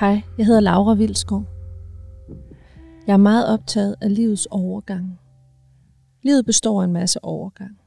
[0.00, 1.44] Hej, jeg hedder Laura Vilskov.
[3.06, 5.18] Jeg er meget optaget af livets overgang.
[6.22, 7.80] Livet består af en masse overgang.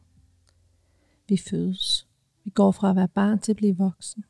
[1.29, 2.07] Vi fødes.
[2.43, 4.25] Vi går fra at være barn til at blive voksen.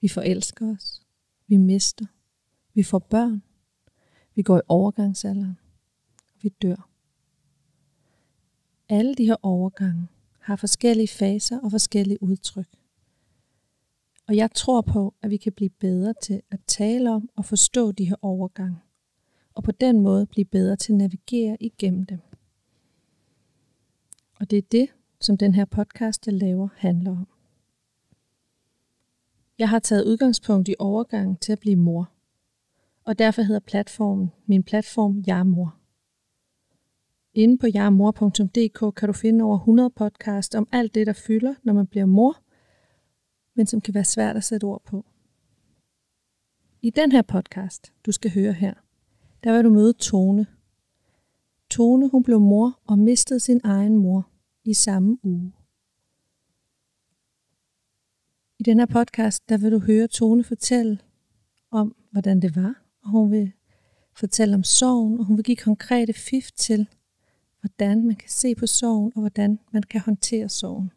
[0.00, 1.02] Vi forelsker os.
[1.46, 2.06] Vi mister.
[2.74, 3.42] Vi får børn.
[4.34, 5.58] Vi går i overgangsalderen.
[6.42, 6.88] Vi dør.
[8.88, 12.79] Alle de her overgange har forskellige faser og forskellige udtryk.
[14.30, 17.92] Og jeg tror på, at vi kan blive bedre til at tale om og forstå
[17.92, 18.78] de her overgange,
[19.54, 22.20] og på den måde blive bedre til at navigere igennem dem.
[24.40, 24.88] Og det er det,
[25.20, 27.28] som den her podcast, jeg laver, handler om.
[29.58, 32.10] Jeg har taget udgangspunkt i overgangen til at blive mor,
[33.04, 35.76] og derfor hedder platformen min platform Jeg er mor.
[37.34, 41.72] Inde på jarmor.dk kan du finde over 100 podcast om alt det, der fylder, når
[41.72, 42.36] man bliver mor–
[43.60, 45.04] men som kan være svært at sætte ord på.
[46.82, 48.74] I den her podcast, du skal høre her,
[49.44, 50.46] der vil du møde Tone.
[51.70, 54.30] Tone, hun blev mor og mistede sin egen mor
[54.64, 55.52] i samme uge.
[58.58, 60.98] I den her podcast, der vil du høre Tone fortælle
[61.70, 63.52] om, hvordan det var, og hun vil
[64.12, 66.88] fortælle om sorgen, og hun vil give konkrete fif til,
[67.60, 70.90] hvordan man kan se på sorgen, og hvordan man kan håndtere sorgen.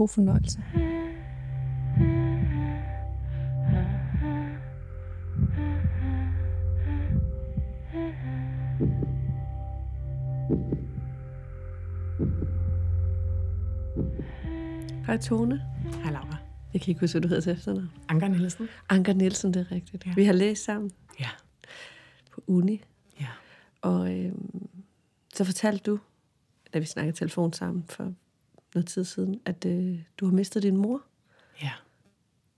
[0.00, 0.58] God fornøjelse.
[15.06, 15.62] Hej Tone.
[16.02, 16.36] Hej Laura.
[16.72, 17.90] Jeg kan ikke huske, hvad du hedder til efternavn.
[18.08, 18.68] Anker Nielsen.
[18.88, 20.06] Anker Nielsen, det er rigtigt.
[20.06, 20.12] Ja.
[20.14, 20.90] Vi har læst sammen
[21.20, 21.28] Ja.
[22.30, 22.82] på uni.
[23.20, 23.26] Ja.
[23.82, 24.68] Og øhm,
[25.34, 25.98] så fortalte du,
[26.74, 28.12] da vi snakkede telefon sammen for
[28.74, 31.02] noget tid siden, at øh, du har mistet din mor
[31.62, 31.72] Ja.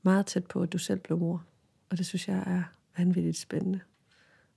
[0.02, 1.44] meget tæt på, at du selv blev mor.
[1.90, 2.62] Og det synes jeg er
[2.98, 3.80] vanvittigt spændende.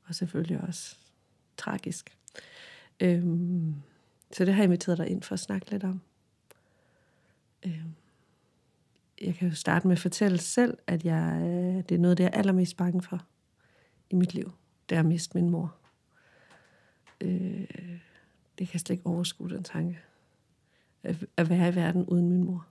[0.04, 0.98] Og selvfølgelig også
[1.58, 2.18] tragisk.
[3.00, 3.76] Øhm,
[4.32, 6.02] så det har jeg inviteret dig ind for at snakke lidt om.
[7.66, 7.96] Øhm,
[9.22, 12.24] jeg kan jo starte med at fortælle selv, at jeg, øh, det er noget, det
[12.24, 13.26] jeg er allermest bange for
[14.10, 14.52] i mit liv.
[14.90, 15.76] Det er at miste min mor.
[17.22, 17.68] Øh,
[18.58, 20.00] det kan jeg slet ikke overskue, den tanke.
[21.06, 22.66] At, at være i verden uden min mor.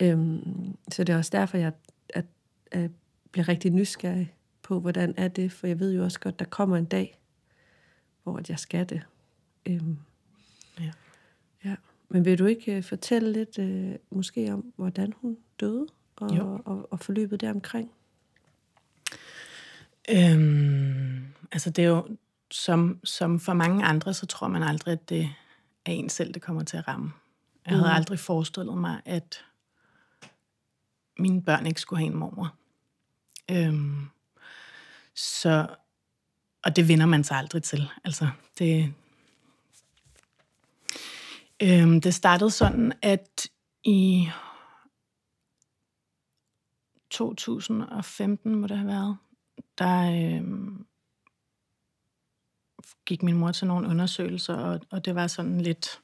[0.00, 1.72] Øhm, så det er også derfor, jeg
[2.08, 2.24] at,
[2.70, 2.90] at
[3.32, 6.76] bliver rigtig nysgerrig på, hvordan er det, for jeg ved jo også godt, der kommer
[6.76, 7.18] en dag,
[8.22, 9.02] hvor at jeg skal det.
[9.66, 9.98] Øhm,
[10.80, 10.90] Ja.
[11.64, 11.76] ja.
[12.08, 16.60] Men vil du ikke uh, fortælle lidt uh, måske om, hvordan hun døde, og, Jo.
[16.64, 17.90] og, og forløbet deromkring?
[20.10, 22.16] Øhm, altså det er jo,
[22.50, 25.22] som, som for mange andre, så tror man aldrig, at det
[25.86, 27.12] er en selv, det kommer til at ramme.
[27.66, 27.94] Jeg havde Mhm.
[27.96, 29.44] aldrig forestillet mig, at
[31.18, 32.54] mine børn ikke skulle have en mormor.
[33.50, 34.08] Øhm,
[35.14, 35.76] så,
[36.64, 37.90] og det vinder man sig aldrig til.
[38.04, 38.94] Altså, det,
[41.62, 43.46] øhm, det startede sådan, at
[43.84, 44.28] i
[47.10, 49.16] 2015 må det have været,
[49.78, 50.86] der øhm,
[53.06, 56.02] gik min mor til nogle undersøgelser, og, og det var sådan lidt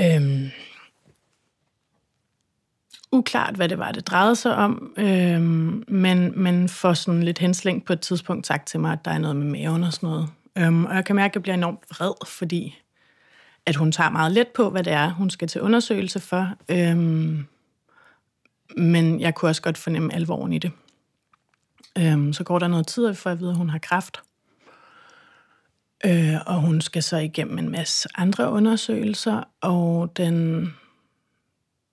[0.00, 0.50] øhm,
[3.12, 7.86] uklart, hvad det var, det drejede sig om, øhm, men, men for sådan lidt henslængt
[7.86, 10.28] på et tidspunkt sagt til mig, at der er noget med maven og sådan noget.
[10.58, 12.78] Øhm, og jeg kan mærke, at jeg bliver enormt vred, fordi
[13.66, 16.48] at hun tager meget let på, hvad det er, hun skal til undersøgelse for.
[16.68, 17.46] Øhm,
[18.76, 20.70] men jeg kunne også godt fornemme alvoren i det.
[21.98, 24.20] Øhm, så går der noget tid, for jeg ved, at hun har kræft.
[26.06, 30.66] Øh, og hun skal så igennem en masse andre undersøgelser, og den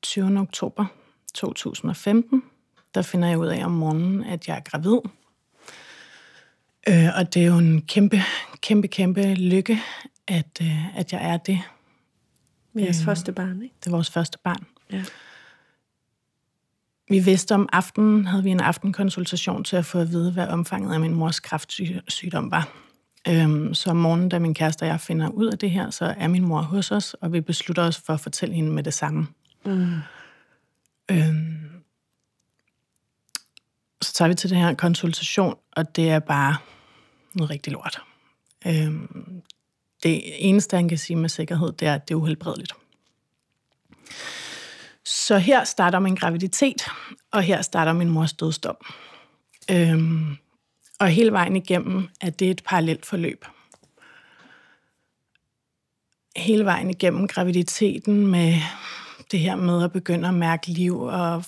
[0.04, 0.40] 20.
[0.40, 0.86] oktober
[1.34, 2.44] 2015,
[2.96, 5.00] der finder jeg ud af om morgenen, at jeg er gravid.
[6.90, 8.22] Øh, og det er jo en kæmpe,
[8.62, 9.80] kæmpe, kæmpe lykke,
[10.28, 11.60] at, øh, at jeg er det.
[12.80, 13.06] Jeres Øhm.
[13.06, 13.76] første barn, ikke?
[13.80, 14.66] Det er vores første barn.
[14.92, 15.04] Ja.
[17.10, 20.94] Vi vidste om aftenen, havde vi en aftenkonsultation til at få at vide, hvad omfanget
[20.94, 22.85] af min mors kræftsygdom var.
[23.28, 26.16] Øhm, så om morgenen, da min kæreste og jeg finder ud af det her, så
[26.18, 28.94] er min mor hos os, og vi beslutter os for at fortælle hende med det
[28.94, 29.28] samme.
[29.66, 30.00] Mm.
[31.12, 31.70] Øhm,
[34.02, 36.58] så tager vi til den her konsultation, og det er bare
[37.34, 38.02] noget rigtig lort.
[38.68, 39.42] Øhm,
[40.04, 42.74] det eneste, han kan sige med sikkerhed, det er, at det er uhelbredeligt.
[45.06, 46.88] Så her starter min graviditet,
[47.32, 48.78] og her starter min mors dødsdom.
[49.72, 50.38] Øhm,
[51.00, 53.46] og hele vejen igennem er det et parallelt forløb.
[56.36, 58.54] Hele vejen igennem graviditeten med
[59.32, 61.44] det her med at begynde at mærke liv og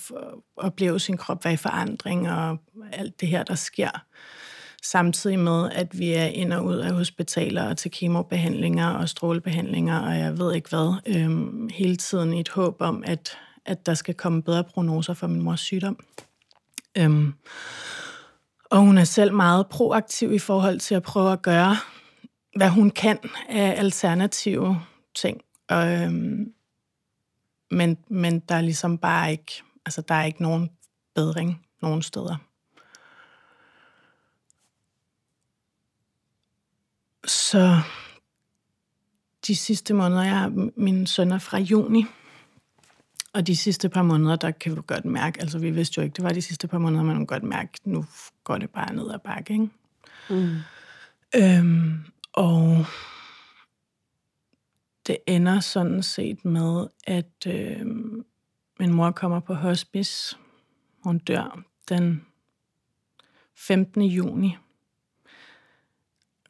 [0.57, 2.57] opleve sin krop være i forandring og
[2.91, 3.89] alt det her, der sker.
[4.83, 9.99] Samtidig med, at vi er ind og ud af hospitaler og til kemobehandlinger og strålebehandlinger,
[9.99, 13.93] og jeg ved ikke hvad, øhm, hele tiden i et håb om, at, at der
[13.93, 15.99] skal komme bedre prognoser for min mors sygdom.
[16.97, 17.33] Øhm,
[18.71, 21.77] og hun er selv meget proaktiv i forhold til at prøve at gøre,
[22.55, 23.19] hvad hun kan
[23.49, 24.81] af alternative
[25.15, 25.41] ting.
[25.69, 26.53] Og, øhm,
[27.71, 30.69] men, men der er ligesom bare ikke, altså der er ikke nogen
[31.15, 32.35] bedring nogen steder.
[37.25, 37.81] Så
[39.47, 42.05] de sidste måneder, jeg har min søn er fra juni,
[43.37, 46.13] og de sidste par måneder, der kan vi godt mærke, altså vi vidste jo ikke,
[46.13, 48.05] det var de sidste par måneder, man kan godt mærke, nu
[48.43, 49.69] går det bare ned ad bakke, ikke?
[50.29, 50.55] Mm.
[51.35, 51.99] Øhm,
[52.33, 52.85] og
[55.07, 57.85] det ender sådan set med, at øh,
[58.79, 60.37] min mor kommer på hospice.
[61.03, 62.25] Hun dør den
[63.55, 64.01] 15.
[64.01, 64.57] juni.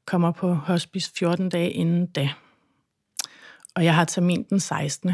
[0.06, 2.30] Kommer på hospice 14 dage inden da.
[3.76, 5.12] Og jeg har termin den 16.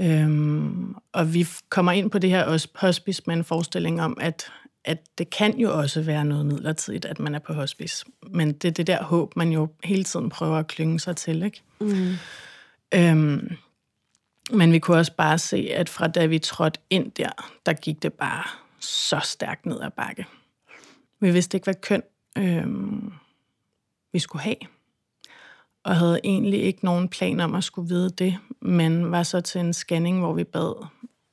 [0.00, 4.52] Øhm, og vi kommer ind på det her hospice med en forestilling om, at,
[4.84, 8.04] at det kan jo også være noget midlertidigt, at man er på hospice.
[8.30, 11.42] Men det er det der håb, man jo hele tiden prøver at klynge sig til,
[11.42, 11.62] ikke?
[11.80, 12.12] Mm.
[12.94, 13.56] Øhm,
[14.52, 18.02] men vi kunne også bare se, at fra da vi trådte ind der, der gik
[18.02, 18.44] det bare
[18.80, 20.26] så stærkt ned ad bakke.
[21.20, 22.02] Vi vidste ikke, hvad køn
[22.38, 23.12] øhm,
[24.12, 24.56] vi skulle have
[25.84, 29.60] og havde egentlig ikke nogen plan om at skulle vide det, men var så til
[29.60, 30.86] en scanning, hvor vi bad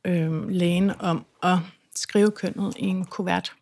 [0.06, 1.58] øh, lægen om at
[1.96, 3.54] skrive kønnet i en kuvert,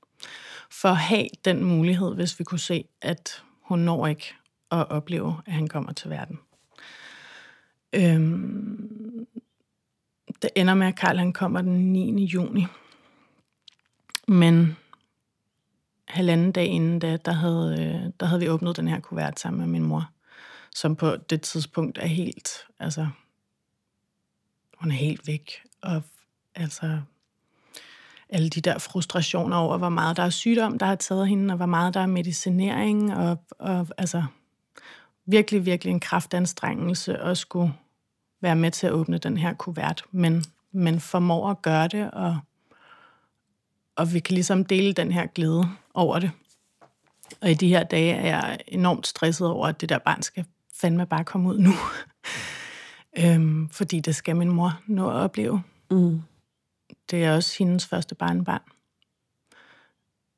[0.72, 4.34] for at have den mulighed, hvis vi kunne se, at hun når ikke
[4.72, 6.40] at opleve, at han kommer til verden.
[7.94, 9.28] Øhm,
[10.42, 12.26] det ender med, at Karl han kommer den 9.
[12.26, 12.66] juni.
[14.28, 14.78] Men
[16.08, 19.60] halvanden dag inden da, der havde, øh, der havde vi åbnet den her kuvert sammen
[19.60, 20.10] med min mor
[20.76, 22.50] som på det tidspunkt er helt,
[22.80, 23.08] altså,
[24.78, 25.62] hun er helt væk.
[25.82, 26.04] Og
[26.56, 27.02] altså,
[28.30, 31.58] alle de der frustrationer over, hvor meget der er sygdom, der har taget hende, og
[31.58, 34.24] hvor meget der er medicinering, og, og altså,
[35.26, 37.74] virkelig, virkelig en kraftanstrengelse at skulle
[38.42, 42.40] være med til at åbne den her kuvert, men, men formår at gøre det, og,
[43.96, 46.32] og vi kan ligesom dele den her glæde over det.
[47.42, 50.46] Og i de her dage er jeg enormt stresset over, at det der barn skal
[50.82, 51.72] fandme bare komme ud nu.
[53.24, 55.64] øhm, fordi det skal min mor nå at opleve.
[55.92, 56.22] Mm.
[57.12, 58.62] Det er også hendes første barnbarn.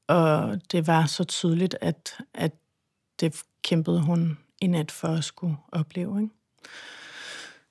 [0.07, 2.51] Og det var så tydeligt, at, at
[3.19, 6.21] det kæmpede hun i nat for at skulle opleve.
[6.21, 6.33] Ikke?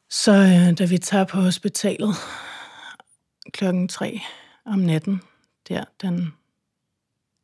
[0.08, 2.14] Så øh, da vi tager på hospitalet
[3.52, 4.20] klokken tre
[4.64, 5.22] om natten,
[5.68, 6.34] der den,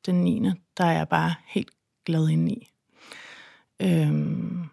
[0.06, 1.70] den 9., der er jeg bare helt
[2.04, 2.70] glad indeni.
[3.80, 4.68] Øhm,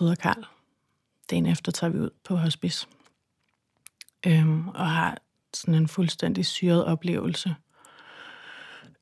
[0.00, 0.44] føder Karl.
[1.30, 2.86] Dagen efter tager vi ud på hospice.
[4.26, 5.18] Øhm, og har
[5.54, 7.54] sådan en fuldstændig syret oplevelse.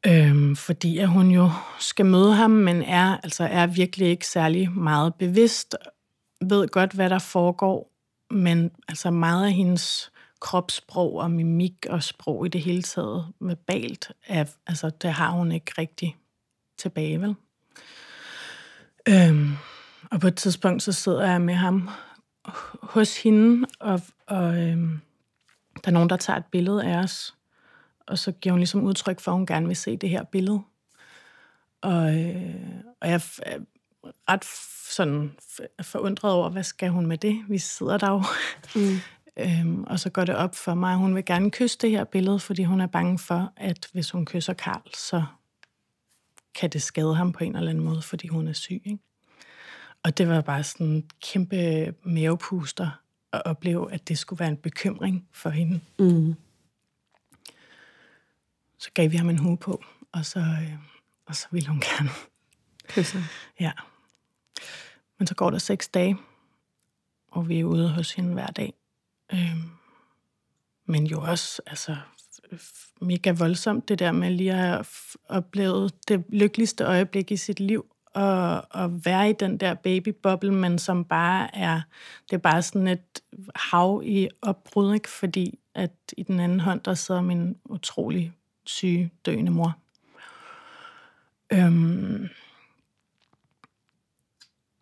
[0.06, 1.50] Øhm, fordi at hun jo
[1.80, 5.76] skal møde ham, men er, altså er virkelig ikke særlig meget bevidst,
[6.40, 7.92] ved godt, hvad der foregår,
[8.30, 13.56] men altså meget af hendes kropssprog og mimik og sprog i det hele taget med
[13.56, 16.16] balt, er, altså det har hun ikke rigtig
[16.78, 17.34] tilbage, vel?
[19.08, 19.56] Øhm,
[20.10, 21.88] og på et tidspunkt, så sidder jeg med ham
[22.82, 25.00] hos hende, og, og øhm,
[25.84, 27.34] der er nogen, der tager et billede af os,
[28.06, 30.60] og så giver hun ligesom udtryk for, at hun gerne vil se det her billede.
[31.80, 32.54] Og, øh,
[33.00, 33.58] og jeg er
[34.28, 34.44] ret
[34.90, 35.32] sådan
[35.82, 37.44] forundret over, hvad skal hun med det?
[37.48, 38.22] Vi sidder der jo.
[38.74, 38.96] Mm.
[39.44, 42.04] øhm, og så går det op for mig, at hun vil gerne kysse det her
[42.04, 45.24] billede, fordi hun er bange for, at hvis hun kysser Karl, så
[46.54, 48.82] kan det skade ham på en eller anden måde, fordi hun er syg.
[48.84, 48.98] Ikke?
[50.08, 52.90] Og det var bare sådan en kæmpe mavepuster
[53.32, 55.80] at opleve, at det skulle være en bekymring for hende.
[55.98, 56.34] Mm.
[58.78, 60.74] Så gav vi ham en hue på, og så, øh,
[61.26, 62.10] og så ville hun gerne.
[62.88, 63.18] Kysse.
[63.60, 63.72] Ja.
[65.18, 66.16] Men så går der seks dage,
[67.30, 68.74] og vi er ude hos hende hver dag.
[69.32, 69.70] Øhm,
[70.86, 71.96] men jo også, altså,
[73.00, 74.84] mega voldsomt, det der med lige at have
[75.28, 80.78] oplevet det lykkeligste øjeblik i sit liv, at, at være i den der babyboble, men
[80.78, 81.80] som bare er,
[82.30, 83.22] det er bare sådan et
[83.56, 85.08] hav i opbrud, ikke?
[85.08, 88.32] fordi at i den anden hånd, der sidder min utrolig
[88.64, 89.78] syge, døende mor.
[91.52, 92.28] Øhm,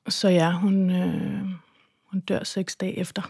[0.08, 1.48] så ja, hun, øh,
[2.04, 3.22] hun dør seks dage efter.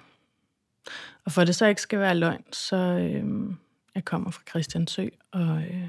[1.24, 3.54] Og for at det så ikke skal være løgn, så øh,
[3.94, 5.88] jeg kommer fra Christiansø, og øh,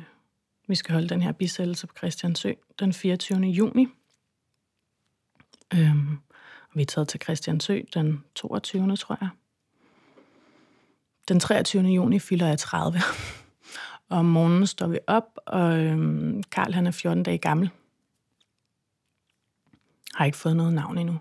[0.68, 3.40] vi skal holde den her bisættelse på Christiansø den 24.
[3.40, 3.88] juni.
[5.74, 6.20] Øhm,
[6.74, 8.96] vi er taget til Christiansø den 22.
[8.96, 9.30] tror jeg.
[11.28, 11.84] Den 23.
[11.84, 13.00] juni fylder jeg 30.
[14.10, 17.70] og om morgenen står vi op, og øhm, Karl han er 14 dage gammel.
[20.16, 21.20] Har ikke fået noget navn endnu.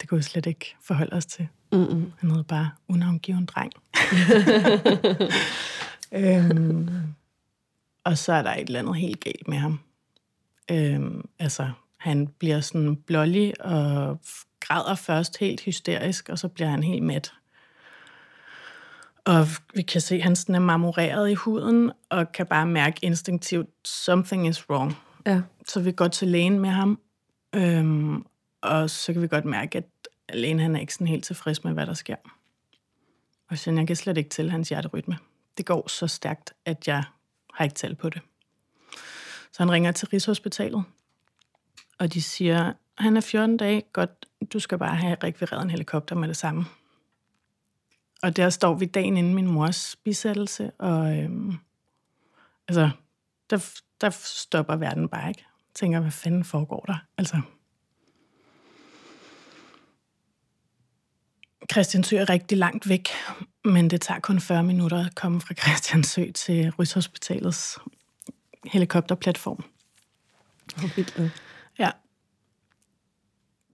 [0.00, 1.48] Det kunne vi slet ikke forholde os til.
[1.72, 2.12] Mm-mm.
[2.18, 3.72] Han hedder bare unavngiven dreng.
[6.22, 7.14] øhm,
[8.04, 9.80] og så er der et eller andet helt galt med ham.
[10.70, 11.70] Øhm, altså,
[12.06, 14.20] han bliver sådan blålig og
[14.60, 17.32] græder først helt hysterisk, og så bliver han helt mæt.
[19.24, 22.98] Og vi kan se, at han sådan er marmoreret i huden, og kan bare mærke
[23.02, 24.96] instinktivt, something is wrong.
[25.26, 25.40] Ja.
[25.66, 27.00] Så vi går til lægen med ham,
[27.54, 28.24] øhm,
[28.60, 29.84] og så kan vi godt mærke, at
[30.32, 32.16] lægen han er ikke sådan helt tilfreds med, hvad der sker.
[33.50, 35.18] Og så jeg kan slet ikke til hans hjerterytme.
[35.58, 37.04] Det går så stærkt, at jeg
[37.54, 38.22] har ikke talt på det.
[39.52, 40.84] Så han ringer til Rigshospitalet,
[41.98, 46.16] og de siger, han er 14 dage, godt, du skal bare have rekvireret en helikopter
[46.16, 46.64] med det samme.
[48.22, 51.58] Og der står vi dagen inden min mors bisættelse, og øhm,
[52.68, 52.90] altså,
[53.50, 55.44] der, der stopper verden bare ikke.
[55.74, 56.96] Tænker, hvad fanden foregår der?
[57.18, 57.40] Altså,
[61.72, 63.08] Christiansø er rigtig langt væk,
[63.64, 67.78] men det tager kun 40 minutter at komme fra Christiansø til Rigshospitalets
[68.64, 69.64] helikopterplatform.
[70.84, 71.30] Okay.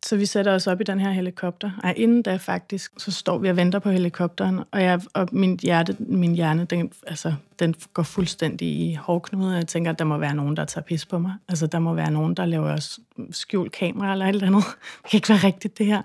[0.04, 1.70] Så vi sætter os op i den her helikopter.
[1.84, 5.58] Ej, inden da faktisk, så står vi og venter på helikopteren, og, jeg, og min,
[5.62, 10.16] hjerte, min hjerne, den, altså, den går fuldstændig i hårdknude, jeg tænker, at der må
[10.16, 11.34] være nogen, der tager pis på mig.
[11.48, 12.98] Altså, der må være nogen, der laver
[13.30, 14.64] skjult kamera eller et eller andet.
[15.02, 16.02] Det kan ikke være rigtigt, det her.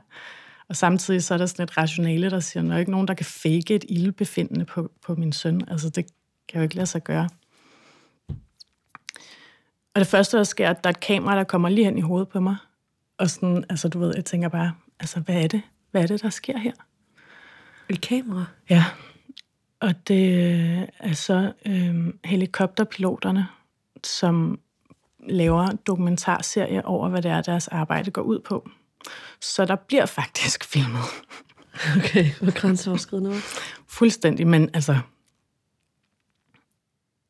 [0.69, 3.07] Og samtidig så er der sådan et rationale, der siger, at der er ikke nogen,
[3.07, 5.61] der kan fake et ildbefindende på, på min søn.
[5.67, 6.05] Altså, det
[6.47, 7.29] kan jo ikke lade sig gøre.
[9.93, 12.01] Og det første, der sker, at der er et kamera, der kommer lige hen i
[12.01, 12.55] hovedet på mig.
[13.17, 15.61] Og sådan, altså du ved, jeg tænker bare, altså hvad er det?
[15.91, 16.73] Hvad er det, der sker her?
[17.89, 18.45] Et kamera?
[18.69, 18.85] Ja.
[19.79, 23.47] Og det er så øhm, helikopterpiloterne,
[24.03, 24.59] som
[25.29, 28.69] laver dokumentarserie over, hvad det er, deres arbejde går ud på.
[29.41, 31.03] Så der bliver faktisk filmet.
[31.97, 33.41] Okay, hvor grænseoverskridende var
[33.87, 34.99] Fuldstændig, men altså...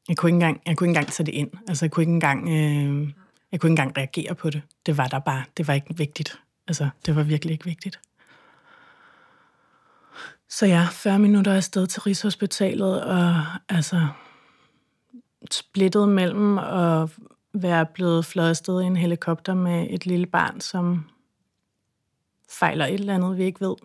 [0.10, 1.50] Jeg kunne ikke engang, jeg kunne ikke engang tage det ind.
[1.67, 3.10] Altså, jeg kunne ikke engang, øh,
[3.51, 4.62] jeg kunne ikke engang reagere på det.
[4.86, 5.44] Det var der bare.
[5.58, 6.39] Det var ikke vigtigt.
[6.68, 8.00] Altså, det var virkelig ikke vigtigt.
[10.50, 14.08] Så ja, 40 minutter afsted til Rigshospitalet, og altså
[15.51, 17.10] splittet mellem at
[17.54, 21.06] være blevet fløjet afsted i en helikopter med et lille barn, som
[22.50, 23.75] fejler et eller andet, vi ikke ved.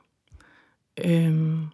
[1.05, 1.69] Øhm,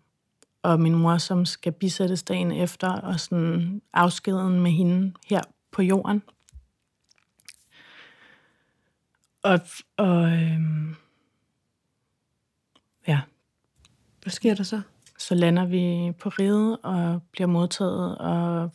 [0.62, 5.42] og min mor, som skal bisættes dagen efter, og sådan afskeden med hende her
[5.72, 6.22] på jorden.
[9.42, 9.60] Og,
[9.96, 10.96] og øhm,
[13.06, 13.20] ja.
[14.22, 14.80] Hvad sker der så?
[15.18, 18.70] Så lander vi på riget og bliver modtaget og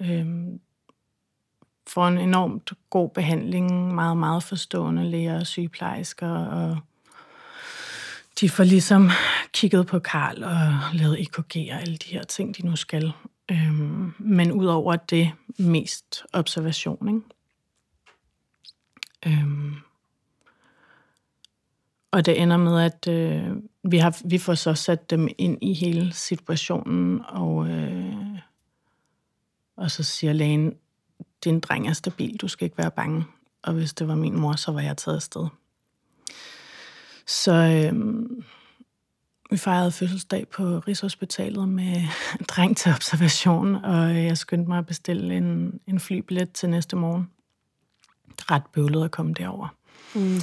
[0.00, 0.60] øhm,
[1.86, 6.78] får en enormt god behandling, meget, meget forstående læger og sygeplejersker og
[8.40, 9.10] de får ligesom
[9.52, 13.12] kigget på Karl og lavet EKG og alle de her ting, de nu skal.
[13.50, 17.08] Øhm, men udover det, mest observation.
[17.08, 17.20] Ikke?
[19.26, 19.74] Øhm,
[22.18, 25.74] og det ender med, at øh, vi, har, vi får så sat dem ind i
[25.74, 28.38] hele situationen, og, øh,
[29.76, 30.74] og så siger lægen,
[31.44, 33.24] din dreng er stabil, du skal ikke være bange.
[33.62, 35.46] Og hvis det var min mor, så var jeg taget afsted.
[37.26, 38.44] Så øhm,
[39.50, 41.96] vi fejrede fødselsdag på Rigshospitalet med
[42.40, 46.96] en dreng til observation, og jeg skyndte mig at bestille en, en flybillet til næste
[46.96, 47.30] morgen.
[48.28, 49.68] Det er ret bøvlet at komme derover.
[50.14, 50.40] Mm.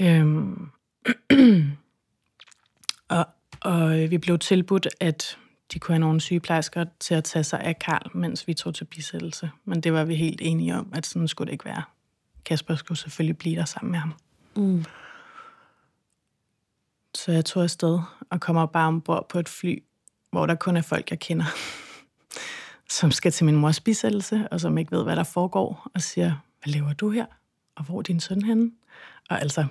[0.00, 0.70] Øhm,
[3.08, 3.26] og,
[3.60, 5.38] og vi blev tilbudt, at
[5.72, 8.84] de kunne have nogle sygeplejersker til at tage sig af Karl, mens vi tog til
[8.84, 9.50] bisættelse.
[9.64, 11.82] Men det var vi helt enige om, at sådan skulle det ikke være.
[12.44, 14.14] Kasper skulle selvfølgelig blive der sammen med ham.
[14.56, 14.84] Mm.
[17.14, 17.98] Så jeg tog afsted
[18.30, 19.82] og kommer bare ombord på et fly,
[20.30, 21.44] hvor der kun er folk, jeg kender,
[22.98, 26.34] som skal til min mors bisættelse, og som ikke ved, hvad der foregår, og siger,
[26.62, 27.26] hvad laver du her?
[27.74, 28.72] Og hvor er din søn henne?
[29.30, 29.66] Og altså,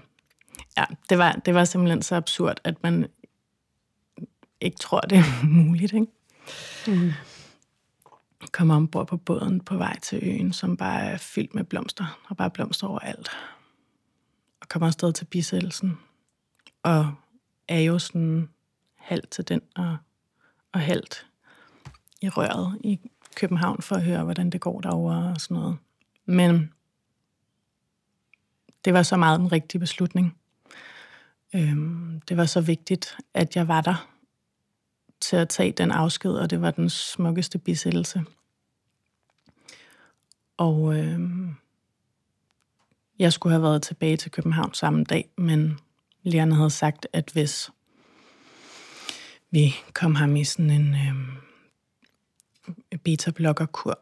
[0.77, 3.07] ja, det var, det var simpelthen så absurd, at man
[4.61, 6.07] ikke tror, det er muligt, ikke?
[6.87, 7.11] Mm.
[8.51, 12.37] Kommer ombord på båden på vej til øen, som bare er fyldt med blomster, og
[12.37, 13.29] bare blomster overalt.
[14.61, 15.97] Og kommer afsted til bisættelsen,
[16.83, 17.13] og
[17.67, 18.49] er jo sådan
[18.95, 19.95] halvt til den at,
[20.71, 21.27] og halvt
[22.21, 22.99] i røret i
[23.35, 25.77] København for at høre, hvordan det går derovre og sådan noget.
[26.25, 26.73] Men
[28.85, 30.37] det var så meget en rigtig beslutning.
[31.55, 34.09] Øhm, det var så vigtigt, at jeg var der
[35.21, 38.23] til at tage den afsked, og det var den smukkeste bisættelse.
[40.57, 41.55] Og øhm,
[43.19, 45.79] jeg skulle have været tilbage til København samme dag, men
[46.23, 47.71] lærerne havde sagt, at hvis
[49.51, 51.31] vi kom ham i sådan en øhm,
[53.03, 53.99] beta-blokkerkur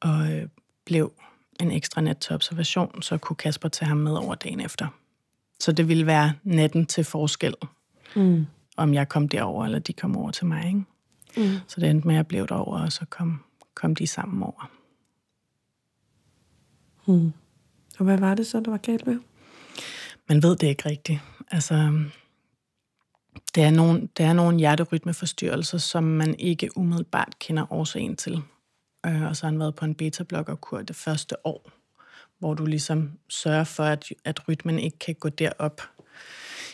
[0.00, 0.48] og øh,
[0.84, 1.12] blev
[1.60, 4.88] en ekstra nat til observation, så kunne Kasper tage ham med over dagen efter.
[5.60, 7.54] Så det ville være natten til forskel,
[8.16, 8.46] mm.
[8.76, 10.66] om jeg kom derover eller de kom over til mig.
[10.66, 10.84] Ikke?
[11.36, 11.56] Mm.
[11.68, 14.70] Så det endte med, at jeg blev derover, og så kom, kom de sammen over.
[17.06, 17.32] Mm.
[17.98, 19.18] Og hvad var det så, der var galt med?
[20.28, 21.20] Man ved det ikke rigtigt.
[21.50, 22.04] Altså,
[23.54, 28.42] det er nogle, det er nogle hjerterytmeforstyrrelser, som man ikke umiddelbart kender årsagen til.
[29.06, 31.70] Øh, og så har han været på en beta-blokkerkur det første år,
[32.38, 35.82] hvor du ligesom sørger for, at, at rytmen ikke kan gå derop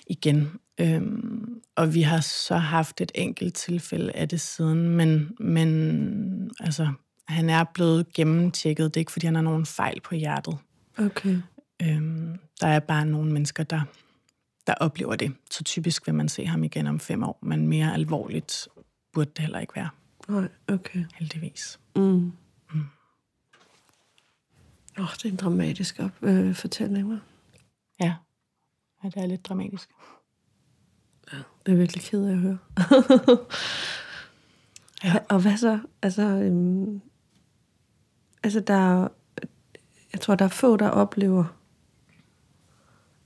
[0.06, 0.52] igen.
[0.80, 6.92] Øhm, og vi har så haft et enkelt tilfælde af det siden, men, men altså,
[7.28, 8.94] han er blevet gennemtjekket.
[8.94, 10.58] Det er ikke, fordi han har nogen fejl på hjertet.
[10.98, 11.36] Okay.
[11.82, 13.80] Øhm, der er bare nogle mennesker, der,
[14.66, 15.32] der oplever det.
[15.50, 18.68] Så typisk vil man se ham igen om fem år, men mere alvorligt
[19.12, 19.88] burde det heller ikke være.
[20.28, 21.04] Nej, okay.
[21.14, 21.80] Heldigvis.
[21.96, 22.32] Mm.
[24.98, 27.18] Åh, oh, det er en dramatisk op, øh, fortælling, hva'?
[28.00, 28.14] Ja.
[29.04, 29.90] ja, det er lidt dramatisk.
[31.32, 32.58] Ja, det er virkelig ked af at høre.
[35.04, 35.18] ja.
[35.28, 35.80] Og hvad så?
[36.02, 37.00] Altså, øhm,
[38.42, 39.08] altså der
[40.14, 41.44] jeg tror, der er få, der oplever,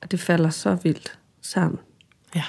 [0.02, 1.80] at det falder så vildt sammen.
[2.34, 2.44] Ja.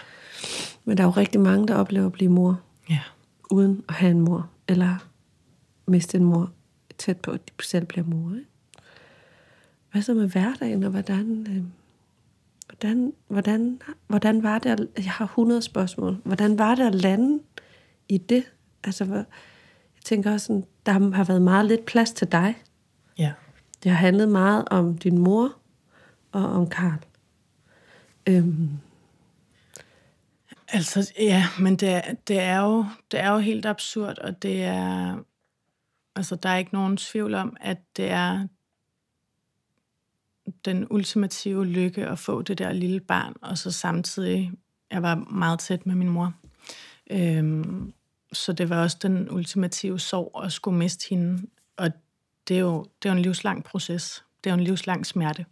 [0.86, 2.62] Men der er jo rigtig mange, der oplever at blive mor.
[2.90, 3.02] Ja.
[3.52, 4.50] Uden at have en mor.
[4.68, 4.96] Eller
[5.88, 6.52] miste en mor
[6.98, 8.36] tæt på, at de selv bliver mor.
[8.36, 8.48] Ikke?
[9.92, 11.64] Hvad så med hverdagen, og hvordan, øh,
[12.68, 17.40] hvordan, hvordan, hvordan var det, at, jeg har 100 spørgsmål, hvordan var det at lande
[18.10, 18.44] i det?
[18.84, 19.26] Altså, jeg
[20.04, 22.56] tænker også, sådan, der har været meget lidt plads til dig.
[23.18, 23.34] Ja.
[23.84, 25.56] Det har handlet meget om din mor
[26.32, 27.06] og om Karl.
[28.28, 28.70] Øhm.
[30.68, 35.18] Altså, ja, men det, det, er jo, det er jo helt absurd, og det er...
[36.16, 38.48] Altså, der er ikke nogen tvivl om, at det er
[40.66, 44.52] den ultimative lykke at få det der lille barn, og så samtidig,
[44.92, 46.34] jeg var meget tæt med min mor.
[47.12, 47.94] Øhm,
[48.34, 51.92] så det var også den ultimative sorg at skulle miste hende, og
[52.48, 54.24] det er jo det er jo en livslang proces.
[54.44, 55.46] Det er jo en livslang smerte.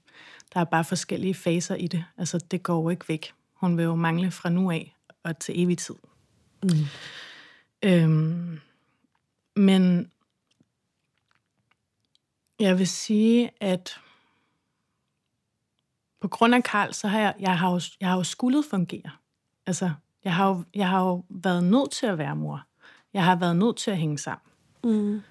[0.53, 2.05] Der er bare forskellige faser i det.
[2.17, 3.33] Altså, det går jo ikke væk.
[3.53, 5.95] Hun vil jo mangle fra nu af og til evig tid.
[6.63, 6.69] Mm.
[7.83, 8.59] Øhm,
[9.55, 10.11] men
[12.59, 13.99] jeg vil sige, at
[16.27, 19.11] på grund af Karl, så har jeg, jeg har jo, jeg har jo skulle fungere.
[19.65, 19.91] Altså,
[20.23, 22.63] jeg har, jo, jeg har jo været nødt til at være mor.
[23.13, 24.51] Jeg har været nødt til at hænge sammen.
[24.83, 25.21] Mm.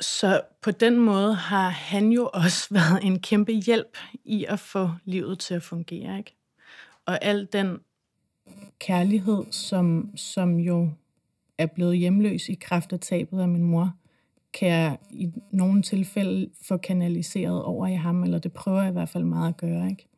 [0.00, 4.90] Så på den måde har han jo også været en kæmpe hjælp i at få
[5.04, 6.18] livet til at fungere.
[6.18, 6.36] Ikke?
[7.06, 7.78] Og al den
[8.78, 10.90] kærlighed, som, som jo
[11.58, 13.92] er blevet hjemløs i kraft af tabet af min mor,
[14.52, 18.92] kan jeg i nogle tilfælde få kanaliseret over i ham, eller det prøver jeg i
[18.92, 19.88] hvert fald meget at gøre.
[19.90, 20.08] Ikke?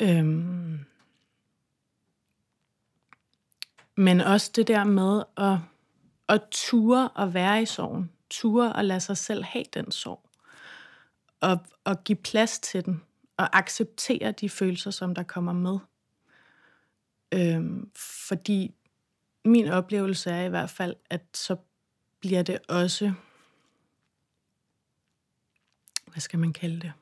[0.00, 0.78] Øhm.
[3.96, 5.58] Men også det der med at,
[6.28, 10.30] at ture og være i sorgen ture og lade sig selv have den sorg.
[11.40, 13.02] Og, og give plads til den.
[13.36, 15.78] Og acceptere de følelser, som der kommer med.
[17.34, 17.90] Øhm,
[18.28, 18.74] fordi
[19.44, 21.56] min oplevelse er i hvert fald, at så
[22.20, 23.12] bliver det også,
[26.06, 26.92] hvad skal man kalde det?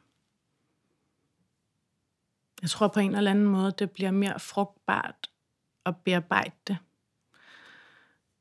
[2.63, 5.31] Jeg tror på en eller anden måde, det bliver mere frugtbart
[5.87, 6.77] at bearbejde det.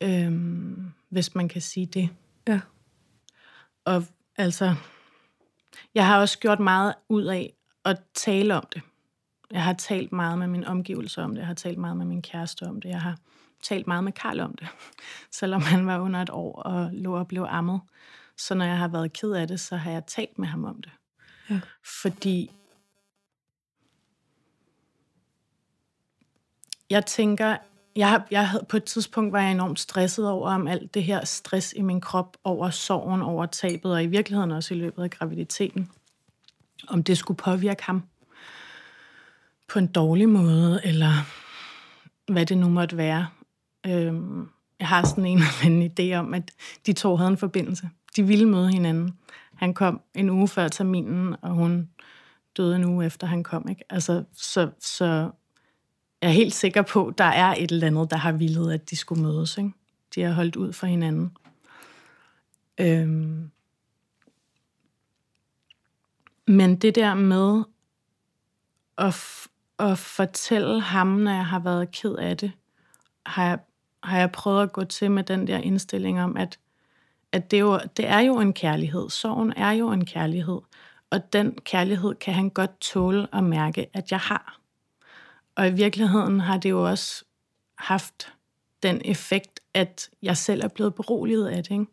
[0.01, 2.09] Øhm, hvis man kan sige det.
[2.47, 2.61] Ja.
[3.85, 4.03] Og
[4.35, 4.75] altså,
[5.93, 7.53] jeg har også gjort meget ud af
[7.85, 8.81] at tale om det.
[9.51, 11.39] Jeg har talt meget med min omgivelser om det.
[11.39, 12.89] Jeg har talt meget med min kæreste om det.
[12.89, 13.17] Jeg har
[13.69, 14.67] talt meget med Karl om det.
[15.39, 17.82] Selvom han var under et år og lå og blev ammet.
[18.38, 20.82] Så når jeg har været ked af det, så har jeg talt med ham om
[20.82, 20.91] det.
[21.49, 21.60] Ja.
[22.01, 22.51] Fordi
[26.89, 27.58] jeg tænker,
[27.95, 31.25] jeg, jeg havde, på et tidspunkt var jeg enormt stresset over om alt det her
[31.25, 35.10] stress i min krop, over sorgen, over tabet, og i virkeligheden også i løbet af
[35.10, 35.91] graviditeten.
[36.88, 38.03] Om det skulle påvirke ham
[39.67, 41.13] på en dårlig måde, eller
[42.32, 43.27] hvad det nu måtte være.
[43.88, 45.39] Øhm, jeg har sådan en,
[45.71, 46.52] en idé om, at
[46.86, 47.89] de to havde en forbindelse.
[48.15, 49.17] De ville møde hinanden.
[49.56, 51.89] Han kom en uge før terminen, og hun
[52.58, 53.69] døde en uge efter han kom.
[53.69, 53.84] Ikke?
[53.89, 55.06] Altså, så, så
[56.21, 58.89] jeg er helt sikker på, at der er et eller andet, der har villet, at
[58.89, 59.58] de skulle mødes.
[59.58, 59.71] Ikke?
[60.15, 61.38] De har holdt ud for hinanden.
[62.78, 63.52] Øhm.
[66.47, 67.63] Men det der med
[68.97, 69.47] at, f-
[69.80, 72.52] at fortælle ham, når jeg har været ked af det,
[73.26, 73.60] har jeg,
[74.03, 76.60] har jeg prøvet at gå til med den der indstilling om, at,
[77.31, 79.10] at det, jo, det er jo en kærlighed.
[79.10, 80.62] Sorgen er jo en kærlighed.
[81.10, 84.60] Og den kærlighed kan han godt tåle at mærke, at jeg har.
[85.55, 87.25] Og i virkeligheden har det jo også
[87.77, 88.33] haft
[88.83, 91.71] den effekt, at jeg selv er blevet beroliget af det.
[91.71, 91.86] Ikke?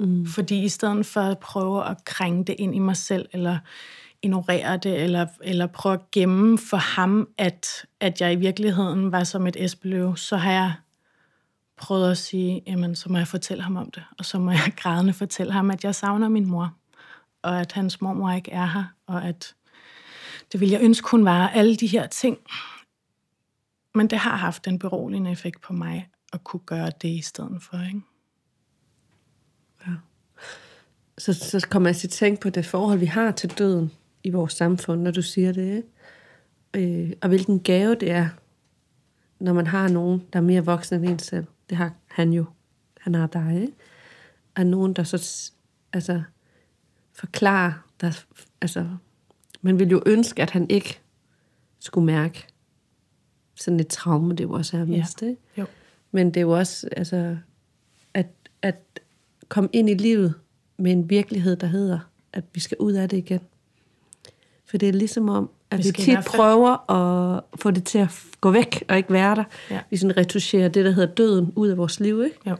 [0.00, 0.26] Mm.
[0.26, 3.58] Fordi i stedet for at prøve at krænge det ind i mig selv, eller
[4.22, 9.24] ignorere det, eller, eller prøve at gemme for ham, at, at jeg i virkeligheden var
[9.24, 10.72] som et esbeløv, så har jeg
[11.78, 14.04] prøvede at sige, jamen, så må jeg fortælle ham om det.
[14.18, 16.74] Og så må jeg grædende fortælle ham, at jeg savner min mor,
[17.42, 19.54] og at hans mormor ikke er her, og at
[20.52, 21.48] det ville jeg ønske, hun var.
[21.48, 22.38] Alle de her ting.
[23.94, 27.62] Men det har haft en beroligende effekt på mig, at kunne gøre det i stedet
[27.62, 28.00] for, ikke?
[29.86, 29.92] Ja.
[31.18, 33.92] Så, så kommer jeg til at tænke på det forhold, vi har til døden
[34.24, 35.76] i vores samfund, når du siger det.
[35.76, 37.02] Ikke?
[37.04, 38.28] Øh, og hvilken gave det er,
[39.40, 41.46] når man har nogen, der er mere voksen end en selv.
[41.70, 42.44] Det har han jo.
[43.00, 43.60] Han har dig.
[43.60, 43.72] Ikke?
[44.54, 45.50] Og nogen, der så
[45.92, 46.22] altså,
[47.12, 48.24] forklarer, der,
[48.60, 48.88] altså,
[49.60, 51.00] man vil jo ønske, at han ikke
[51.78, 52.46] skulle mærke
[53.54, 55.28] sådan et traume, det jo også er miste.
[55.28, 55.42] Ikke?
[55.58, 55.66] Jo.
[56.10, 57.38] Men det er jo også, altså,
[58.14, 58.26] at,
[58.62, 59.00] at
[59.48, 60.34] komme ind i livet
[60.76, 61.98] med en virkelighed, der hedder,
[62.32, 63.40] at vi skal ud af det igen.
[64.64, 67.98] For det er ligesom om, at Vi vi, tit fald- prøver at få det til
[67.98, 69.44] at gå væk og ikke være der.
[69.70, 69.80] Ja.
[69.90, 72.50] Vi sådan retuscherer det, der hedder døden, ud af vores liv, ikke?
[72.50, 72.56] Jo.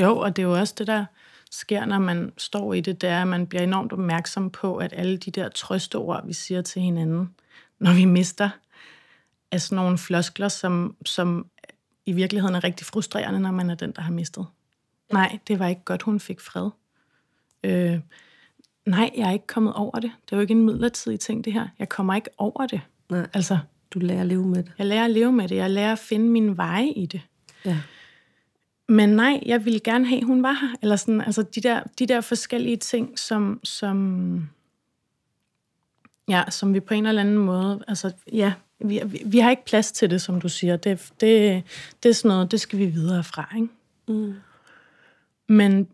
[0.00, 1.04] Jo, og det er jo også det, der
[1.50, 4.92] sker, når man står i det, det er, at man bliver enormt opmærksom på, at
[4.96, 7.30] alle de der trøsteord, vi siger til hinanden,
[7.78, 8.50] når vi mister,
[9.50, 11.46] er sådan nogle floskler, som, som
[12.06, 14.46] i virkeligheden er rigtig frustrerende, når man er den, der har mistet.
[15.12, 16.70] Nej, det var ikke godt, hun fik fred.
[17.64, 17.98] Øh,
[18.86, 20.12] nej, jeg er ikke kommet over det.
[20.24, 21.68] Det er jo ikke en midlertidig ting, det her.
[21.78, 22.80] Jeg kommer ikke over det.
[23.10, 23.58] Nej, Altså,
[23.90, 24.72] du lærer at leve med det.
[24.78, 25.56] jeg lærer at leve med det.
[25.56, 27.20] Jeg lærer at finde min veje i det.
[27.64, 27.78] Ja.
[28.88, 30.74] Men nej, jeg ville gerne have, at hun var her.
[30.82, 34.48] Eller sådan, altså de der, de der forskellige ting, som, som,
[36.28, 39.64] ja, som vi på en eller anden måde, altså ja, vi, vi, vi har ikke
[39.64, 40.76] plads til det, som du siger.
[40.76, 41.62] Det, det,
[42.02, 43.68] det er sådan noget, det skal vi videre fra, ikke?
[44.08, 44.34] Mm.
[45.48, 45.88] Men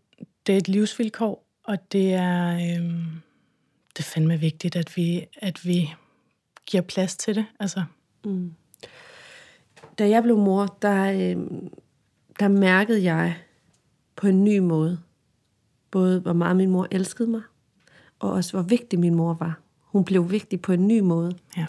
[0.47, 3.05] det er et livsvilkår, og det er, øhm,
[3.97, 5.93] det er fandme vigtigt, at vi, at vi
[6.65, 7.45] giver plads til det.
[7.59, 7.83] Altså,
[9.99, 11.37] Da jeg blev mor, der, øh,
[12.39, 13.37] der mærkede jeg
[14.15, 14.99] på en ny måde,
[15.91, 17.41] både hvor meget min mor elskede mig,
[18.19, 19.59] og også hvor vigtig min mor var.
[19.79, 21.37] Hun blev vigtig på en ny måde.
[21.57, 21.65] ja.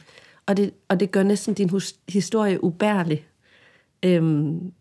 [0.47, 3.27] Og det, og det gør næsten din hus, historie ubærlig.
[4.03, 4.73] Øhm,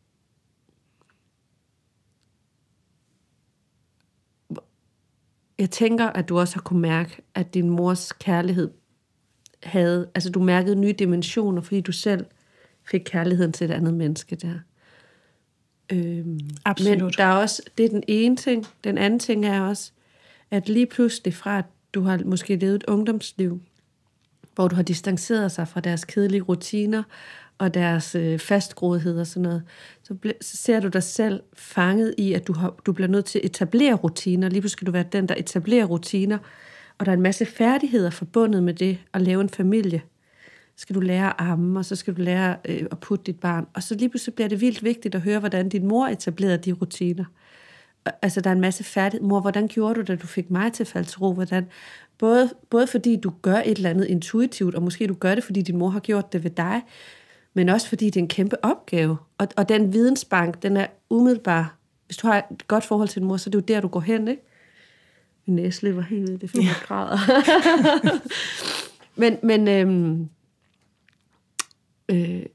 [5.62, 8.72] jeg tænker, at du også har kunne mærke, at din mors kærlighed
[9.64, 12.26] havde, altså du mærkede nye dimensioner, fordi du selv
[12.92, 14.60] fik kærligheden til et andet menneske der.
[15.92, 17.02] Øhm, Absolut.
[17.02, 18.68] Men der er også, det er den ene ting.
[18.84, 19.92] Den anden ting er også,
[20.52, 23.62] at lige pludselig fra, at du har måske levet et ungdomsliv,
[24.56, 27.04] hvor du har distanceret sig fra deres kedelige rutiner
[27.62, 29.64] og deres øh, fastgroethed og sådan noget,
[30.04, 33.26] så, ble, så ser du dig selv fanget i, at du, har, du bliver nødt
[33.26, 34.50] til at etablere rutiner.
[34.50, 36.38] Lige pludselig skal du være den, der etablerer rutiner,
[36.98, 40.02] og der er en masse færdigheder forbundet med det at lave en familie.
[40.76, 43.40] Så skal du lære at amme, og så skal du lære øh, at putte dit
[43.40, 43.68] barn.
[43.74, 46.72] Og så lige pludselig bliver det vildt vigtigt at høre, hvordan din mor etablerede de
[46.72, 47.26] rutiner.
[48.22, 49.28] Altså, der er en masse færdighed.
[49.28, 51.34] Mor, hvordan gjorde du, da du fik mig til at falde til ro?
[51.34, 51.68] Hvordan?
[52.18, 55.62] Både, både fordi du gør et eller andet intuitivt, og måske du gør det, fordi
[55.62, 56.82] din mor har gjort det ved dig,
[57.54, 59.18] men også fordi det er en kæmpe opgave.
[59.38, 61.76] Og, og den vidensbank, den er umiddelbar.
[62.06, 63.88] Hvis du har et godt forhold til din mor, så er det jo der, du
[63.88, 64.44] går hen, ikke?
[65.46, 67.18] Min næse løber helt vildt, det er jeg græder.
[69.22, 70.30] men, men øhm,
[72.10, 72.46] øh,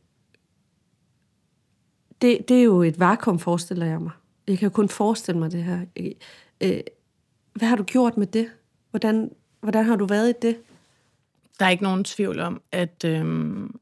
[2.23, 4.13] det, det er jo et vakuum, forestiller jeg mig.
[4.47, 5.81] Jeg kan jo kun forestille mig det her.
[6.61, 6.81] Øh,
[7.55, 8.51] hvad har du gjort med det?
[8.91, 9.31] Hvordan,
[9.61, 10.57] hvordan har du været i det?
[11.59, 13.81] Der er ikke nogen tvivl om, at, øhm,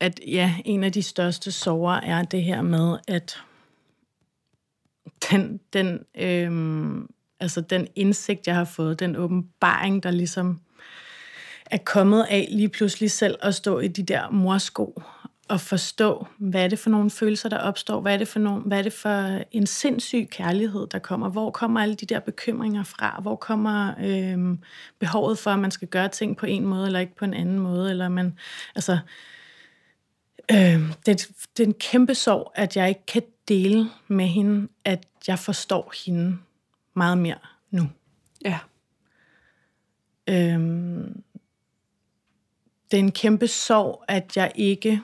[0.00, 3.38] at ja, en af de største sorger er det her med, at
[5.30, 7.02] den, den, øh,
[7.40, 10.60] altså den indsigt, jeg har fået, den åbenbaring, der ligesom
[11.66, 15.02] er kommet af lige pludselig selv at stå i de der morsko
[15.48, 18.62] og forstå, hvad er det for nogle følelser, der opstår, hvad er det for, nogle,
[18.62, 22.82] hvad er det for en sindssyg kærlighed, der kommer, hvor kommer alle de der bekymringer
[22.82, 24.58] fra, hvor kommer øh,
[24.98, 27.58] behovet for, at man skal gøre ting på en måde, eller ikke på en anden
[27.58, 28.38] måde, eller man,
[28.74, 28.98] altså, øh,
[30.48, 35.38] det, det er en kæmpe sorg, at jeg ikke kan dele med hende, at jeg
[35.38, 36.38] forstår hende
[36.94, 37.38] meget mere
[37.70, 37.90] nu.
[38.44, 38.58] Ja.
[40.28, 41.22] Øhm,
[42.90, 45.02] det er en kæmpe sorg, at jeg ikke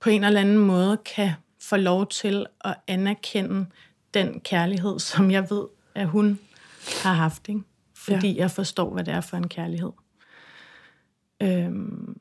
[0.00, 3.66] på en eller anden måde kan få lov til at anerkende
[4.14, 6.38] den kærlighed, som jeg ved, at hun
[7.02, 7.48] har haft.
[7.48, 7.60] Ikke?
[7.94, 8.38] Fordi ja.
[8.38, 9.92] jeg forstår, hvad det er for en kærlighed.
[11.42, 12.20] Øhm,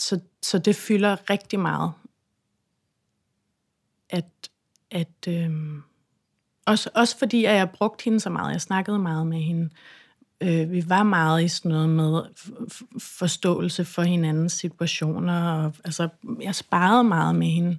[0.00, 1.92] så, så det fylder rigtig meget.
[4.10, 4.24] At,
[4.90, 5.50] at øh,
[6.66, 8.52] også, også fordi, at jeg brugte hende så meget.
[8.52, 9.70] Jeg snakkede meget med hende.
[10.40, 12.22] Øh, vi var meget i sådan noget med
[12.98, 15.52] forståelse for hinandens situationer.
[15.52, 16.08] Og, altså,
[16.40, 17.78] jeg sparede meget med hende.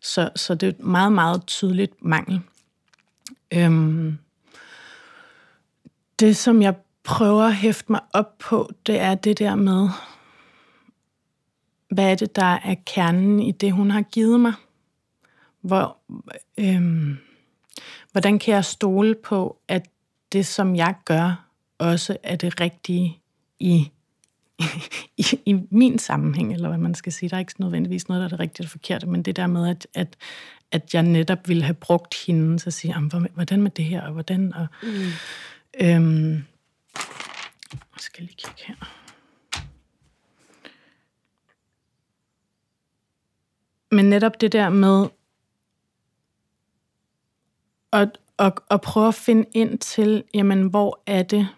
[0.00, 2.40] Så, så det er et meget, meget tydeligt mangel.
[3.54, 4.18] Øhm,
[6.20, 9.88] det, som jeg prøver at hæfte mig op på, det er det der med,
[11.90, 14.52] hvad er det, der er kernen i det, hun har givet mig?
[15.60, 15.96] Hvor,
[16.58, 17.18] øhm,
[18.12, 19.88] hvordan kan jeg stole på, at
[20.32, 21.46] det, som jeg gør,
[21.78, 23.18] også er det rigtige
[23.58, 23.90] i,
[25.16, 27.28] i, i min sammenhæng, eller hvad man skal sige.
[27.28, 29.68] Der er ikke nødvendigvis noget, der er det rigtige eller forkerte, men det der med,
[29.68, 30.16] at, at,
[30.72, 32.94] at jeg netop ville have brugt hende til at sige,
[33.34, 34.54] hvordan med det her, og hvordan...
[34.54, 34.88] Og, mm.
[35.80, 36.32] øhm,
[37.72, 38.99] jeg skal lige kigge her.
[43.90, 45.08] Men netop det der med
[47.92, 51.48] at, at, at prøve at finde ind til, jamen, hvor er det,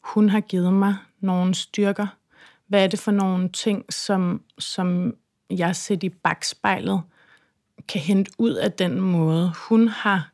[0.00, 2.06] hun har givet mig nogle styrker?
[2.66, 5.16] Hvad er det for nogle ting, som, som
[5.50, 7.02] jeg set i bagspejlet
[7.88, 10.30] kan hente ud af den måde, hun har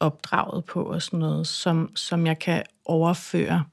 [0.00, 3.64] opdraget på og sådan noget, som, som jeg kan overføre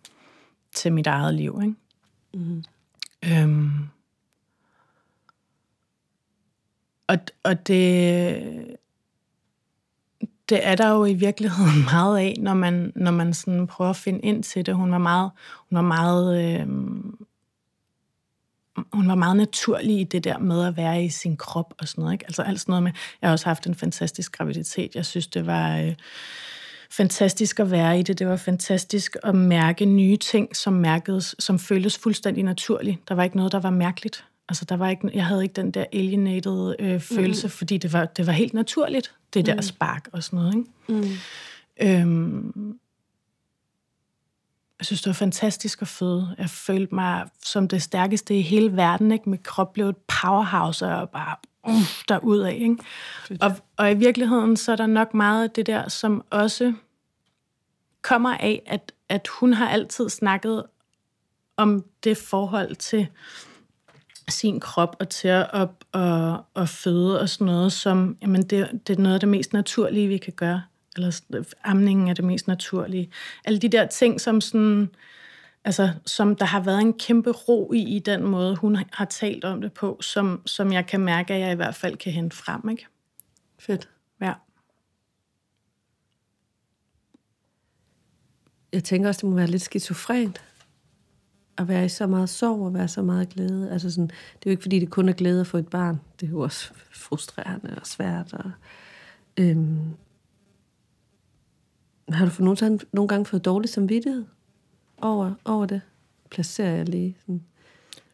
[0.76, 1.60] til mit eget liv.
[1.62, 1.76] Ikke?
[2.34, 2.64] Mm.
[3.26, 3.90] Øhm.
[7.08, 8.78] Og, og det,
[10.50, 13.96] det er der jo i virkeligheden meget af, når man, når man sådan prøver at
[13.96, 14.76] finde ind til det.
[14.76, 15.32] Hun var meget,
[15.70, 16.68] hun var meget, øh,
[18.94, 22.02] hun var meget naturlig i det der med at være i sin krop og sådan
[22.02, 22.14] noget.
[22.14, 22.26] Ikke?
[22.26, 22.92] Altså alt sådan noget med,
[23.22, 24.96] jeg har også haft en fantastisk graviditet.
[24.96, 25.96] Jeg synes, det var øh,
[26.92, 28.20] fantastisk at være i det.
[28.20, 33.10] Det var fantastisk at mærke nye ting, som mærkedes, som føltes fuldstændig naturligt.
[33.10, 34.26] Der var ikke noget, der var mærkeligt.
[34.50, 37.52] Altså, der var ikke, jeg havde ikke den der alienated øh, følelse, mm.
[37.52, 39.62] fordi det var, det var helt naturligt, det der mm.
[39.62, 40.56] spark og sådan noget.
[40.56, 40.68] Ikke?
[40.88, 41.12] Mm.
[41.82, 42.80] Øhm,
[44.80, 46.36] jeg synes, det var fantastisk at føde.
[46.38, 49.12] Jeg følte mig som det stærkeste i hele verden.
[49.12, 49.30] Ikke?
[49.30, 51.36] Mit krop blev et powerhouse, og bare
[51.68, 51.74] uh,
[52.10, 52.52] derudad.
[52.52, 52.78] Ikke?
[53.42, 56.74] Og, og i virkeligheden, så er der nok meget af det der, som også
[58.02, 60.64] kommer af, at, at hun har altid snakket
[61.58, 63.08] om det forhold til
[64.30, 68.82] sin krop og til at op og, og føde og sådan noget, som jamen det,
[68.88, 70.62] det er noget af det mest naturlige, vi kan gøre.
[70.96, 73.12] Eller amningen er det mest naturlige.
[73.46, 74.90] Alle de der ting, som sådan,
[75.64, 79.46] altså, som der har været en kæmpe ro i, i den måde, hun har talt
[79.46, 82.36] om det på, som, som jeg kan mærke, at jeg i hvert fald kan hente
[82.36, 82.70] frem.
[82.70, 82.88] Ikke?
[83.60, 83.90] Fedt.
[84.22, 84.34] Ja.
[88.74, 90.42] Jeg tænker også, det må være lidt skizofrent
[91.58, 93.72] at være i så meget sorg og være så meget glæde.
[93.72, 96.00] Altså sådan, det er jo ikke, fordi det kun er glæde at få et barn.
[96.20, 98.34] Det er jo også frustrerende og svært.
[98.34, 98.52] Og,
[99.38, 99.80] øhm,
[102.10, 104.26] har du for nogle, nogle gange fået dårlig samvittighed
[105.02, 105.82] over, over det?
[106.30, 107.18] Placerer jeg lige.
[107.22, 107.44] Sådan.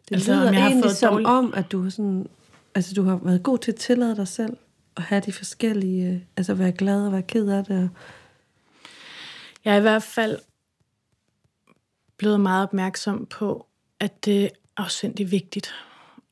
[0.10, 1.28] Det altså, lyder jeg egentlig som dårlig...
[1.28, 2.28] om, at du, sådan,
[2.76, 4.58] altså, du har været god til at tillade dig selv
[4.98, 7.84] at have de forskellige, altså være glad og være ked af det.
[7.84, 7.90] Og...
[9.66, 10.40] Jeg er i hvert fald
[12.18, 13.68] blevet meget opmærksom på,
[14.00, 15.74] at det er afsindig vigtigt.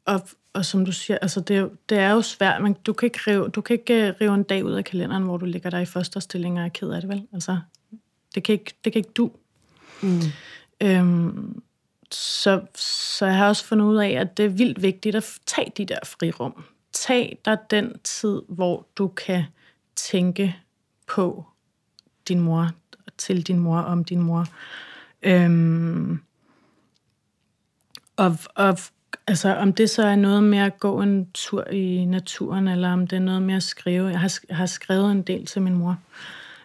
[0.06, 0.22] Og,
[0.54, 3.50] og som du siger, altså det, det er jo svært, men du kan, ikke rive,
[3.50, 5.86] du kan ikke øh, rive en dag ud af kalenderen, hvor du ligger der i
[5.86, 7.28] første stilling og er ked af det, vel?
[7.34, 7.60] Altså,
[8.36, 9.32] det kan ikke, det kan ikke du.
[10.02, 10.20] Mm.
[10.82, 11.62] Øhm,
[12.12, 15.72] så, så jeg har også fundet ud af, at det er vildt vigtigt at tage
[15.78, 16.63] de der frirum.
[16.94, 19.44] Tag dig den tid, hvor du kan
[19.96, 20.56] tænke
[21.08, 21.46] på
[22.28, 22.70] din mor,
[23.17, 24.46] til din mor, om din mor.
[25.23, 26.19] Øhm,
[28.15, 28.77] og, og
[29.27, 33.07] altså, om det så er noget med at gå en tur i naturen, eller om
[33.07, 34.07] det er noget med at skrive.
[34.07, 35.97] Jeg har, jeg har skrevet en del til min mor.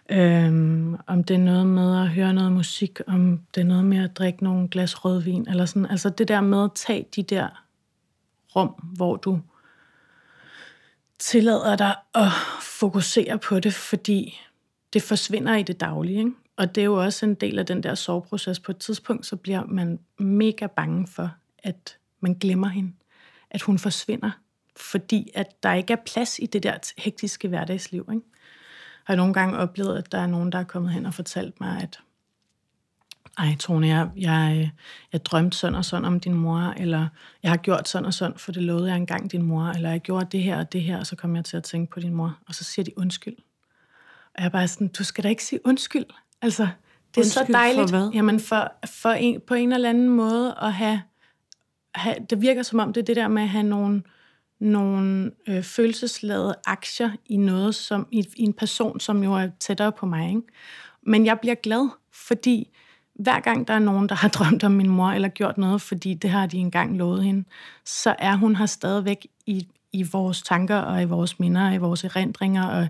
[0.09, 4.03] Øhm, om det er noget med at høre noget musik, om det er noget med
[4.03, 5.85] at drikke nogle glas rødvin, eller sådan.
[5.85, 7.63] Altså det der med at tage de der
[8.55, 9.39] rum, hvor du
[11.19, 14.39] tillader dig at fokusere på det, fordi
[14.93, 16.19] det forsvinder i det daglige.
[16.19, 16.31] Ikke?
[16.57, 18.59] Og det er jo også en del af den der soveproces.
[18.59, 21.31] På et tidspunkt, så bliver man mega bange for,
[21.63, 22.93] at man glemmer hende.
[23.51, 24.31] At hun forsvinder.
[24.75, 28.09] Fordi at der ikke er plads i det der hektiske hverdagsliv.
[28.11, 28.25] Ikke?
[29.07, 31.61] Jeg har nogle gange oplevet, at der er nogen, der er kommet hen og fortalt
[31.61, 31.99] mig, at
[33.37, 34.71] ej, Tone, jeg, jeg,
[35.13, 37.07] jeg drømte sådan og sådan om din mor, eller
[37.43, 40.01] jeg har gjort sådan og sådan, for det lovede jeg engang din mor, eller jeg
[40.01, 42.13] gjorde det her og det her, og så kom jeg til at tænke på din
[42.13, 43.35] mor, og så siger de undskyld.
[44.35, 46.05] Og jeg er bare sådan, du skal da ikke sige undskyld.
[46.41, 46.67] Altså,
[47.15, 47.89] det er undskyld så dejligt.
[47.89, 48.09] For hvad?
[48.13, 51.01] Jamen, for, for en, på en eller anden måde at have,
[51.95, 54.03] have, det virker som om det er det der med at have nogle,
[54.59, 59.91] nogle øh, følelsesladede aktier i noget, som i, i en person, som jo er tættere
[59.91, 60.29] på mig.
[60.29, 60.41] Ikke?
[61.01, 62.69] Men jeg bliver glad, fordi
[63.15, 66.13] hver gang der er nogen, der har drømt om min mor, eller gjort noget, fordi
[66.13, 67.43] det har de engang lovet hende,
[67.85, 71.77] så er hun her stadigvæk i, i vores tanker, og i vores minder, og i
[71.77, 72.87] vores erindringer, og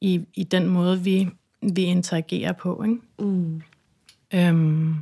[0.00, 1.28] i, i den måde, vi,
[1.62, 2.82] vi interagerer på.
[2.82, 2.98] Ikke?
[3.18, 3.62] Mm.
[4.34, 4.96] Øhm,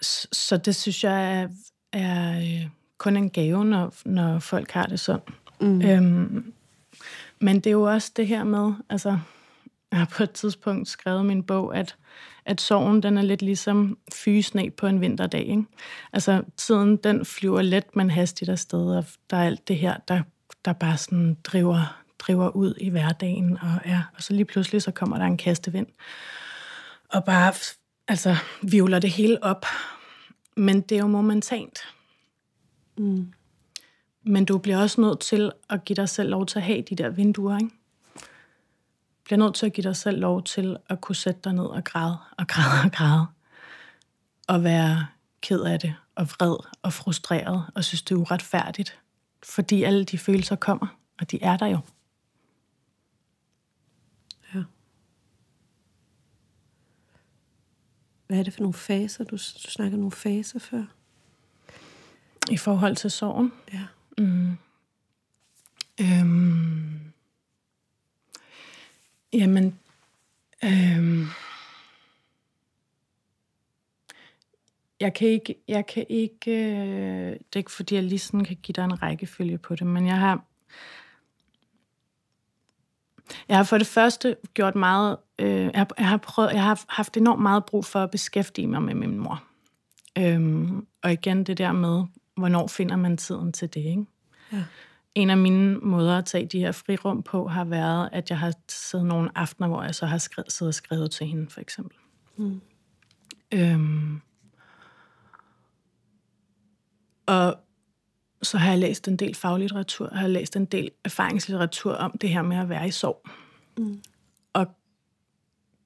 [0.00, 1.48] så, så det synes jeg er,
[1.92, 5.34] er øh, kun en gave, når, når folk har det sådan.
[5.60, 5.82] Mm.
[5.82, 6.52] Øhm,
[7.40, 9.18] men det er jo også det her med, altså,
[9.90, 11.96] jeg har på et tidspunkt skrevet min bog, at,
[12.44, 15.46] at sorgen den er lidt ligesom fysne på en vinterdag.
[15.46, 15.64] Ikke?
[16.12, 20.22] Altså tiden den flyver let, men hastigt afsted, og der er alt det her, der,
[20.64, 23.58] der bare sådan driver, driver ud i hverdagen.
[23.58, 25.86] Og, ja, og så lige pludselig så kommer der en kastevind,
[27.08, 27.52] og bare
[28.08, 29.66] altså, vivler det hele op.
[30.56, 31.78] Men det er jo momentant.
[32.98, 33.32] Mm.
[34.22, 36.96] Men du bliver også nødt til at give dig selv lov til at have de
[36.96, 37.70] der vinduer, ikke?
[39.28, 41.84] bliver nødt til at give dig selv lov til at kunne sætte dig ned og
[41.84, 43.26] græde og græde og græde.
[44.48, 45.06] Og være
[45.40, 48.98] ked af det, og vred og frustreret, og synes, det er uretfærdigt.
[49.42, 50.86] Fordi alle de følelser kommer,
[51.20, 51.78] og de er der jo.
[54.54, 54.62] Ja.
[58.28, 59.24] Hvad er det for nogle faser?
[59.24, 60.84] Du, du snakker nogle faser før.
[62.50, 63.52] I forhold til sorgen?
[63.72, 63.86] Ja.
[64.18, 64.56] Mm.
[66.00, 67.12] Øhm.
[69.32, 69.78] Jamen,
[70.64, 71.26] øhm.
[75.00, 78.56] jeg kan ikke, jeg kan ikke, øh, det er ikke fordi, jeg lige sådan kan
[78.62, 80.44] give dig en rækkefølge på det, men jeg har,
[83.48, 86.84] jeg har for det første gjort meget, øh, jeg, har, jeg, har prøvet, jeg har
[86.88, 89.42] haft enormt meget brug for at beskæftige mig med min mor.
[90.18, 92.04] Øhm, og igen det der med,
[92.36, 94.04] hvornår finder man tiden til det, ikke?
[94.52, 94.64] Ja.
[95.14, 98.52] En af mine måder at tage de her frirum på, har været, at jeg har
[98.68, 101.96] siddet nogle aftener, hvor jeg så har skrevet, siddet og skrevet til hende, for eksempel.
[102.36, 102.60] Mm.
[103.54, 104.20] Øhm,
[107.26, 107.56] og
[108.42, 112.30] så har jeg læst en del faglitteratur, jeg har læst en del erfaringslitteratur om det
[112.30, 113.28] her med at være i sorg.
[113.78, 114.02] Mm.
[114.52, 114.66] Og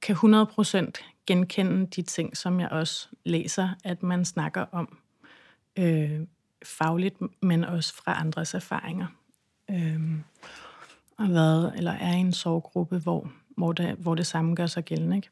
[0.02, 0.90] kan 100%
[1.26, 4.98] genkende de ting, som jeg også læser, at man snakker om
[5.78, 6.20] øh,
[6.64, 9.06] fagligt, men også fra andres erfaringer.
[9.70, 10.22] Øhm,
[11.18, 14.84] og været, eller er i en sorggruppe, hvor, hvor, det, hvor det samme gør sig
[14.84, 15.16] gældende.
[15.16, 15.30] Ikke?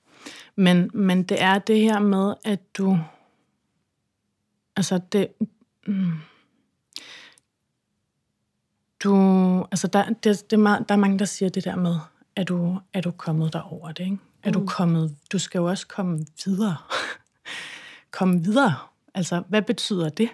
[0.56, 2.98] Men, men det er det her med, at du...
[4.76, 5.28] Altså, det...
[5.87, 6.12] Mm,
[9.04, 9.14] du,
[9.70, 11.96] altså der, det, det er meget, der er mange, der siger det der med,
[12.36, 14.18] at du, er du kommet der over det, ikke?
[14.42, 14.52] Er mm.
[14.52, 16.76] du kommet, du skal jo også komme videre.
[18.18, 18.74] komme videre.
[19.14, 20.30] Altså, hvad betyder det?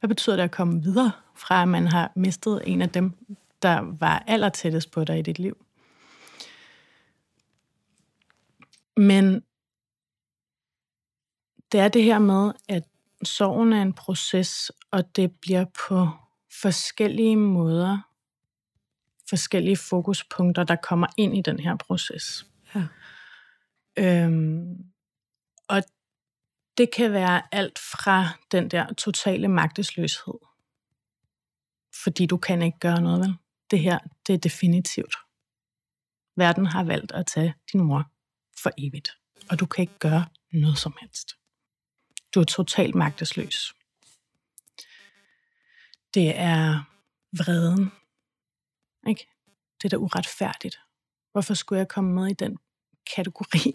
[0.00, 3.80] Hvad betyder det at komme videre fra, at man har mistet en af dem, der
[3.80, 5.56] var allertættest på dig i dit liv?
[8.96, 9.42] Men
[11.72, 12.84] det er det her med, at
[13.22, 16.08] sorgen er en proces, og det bliver på
[16.60, 17.98] forskellige måder,
[19.28, 22.46] forskellige fokuspunkter, der kommer ind i den her proces.
[22.74, 22.86] Ja.
[23.98, 24.76] Øhm,
[25.68, 25.82] og
[26.78, 30.34] det kan være alt fra den der totale magtesløshed.
[32.04, 33.34] Fordi du kan ikke gøre noget, vel?
[33.70, 35.14] Det her, det er definitivt.
[36.36, 38.10] Verden har valgt at tage din mor
[38.62, 39.10] for evigt.
[39.50, 41.28] Og du kan ikke gøre noget som helst.
[42.34, 43.74] Du er totalt magtesløs.
[46.14, 46.90] Det er
[47.38, 47.92] vreden.
[49.08, 49.28] Ikke?
[49.82, 50.80] Det er da uretfærdigt.
[51.32, 52.58] Hvorfor skulle jeg komme med i den
[53.14, 53.74] kategori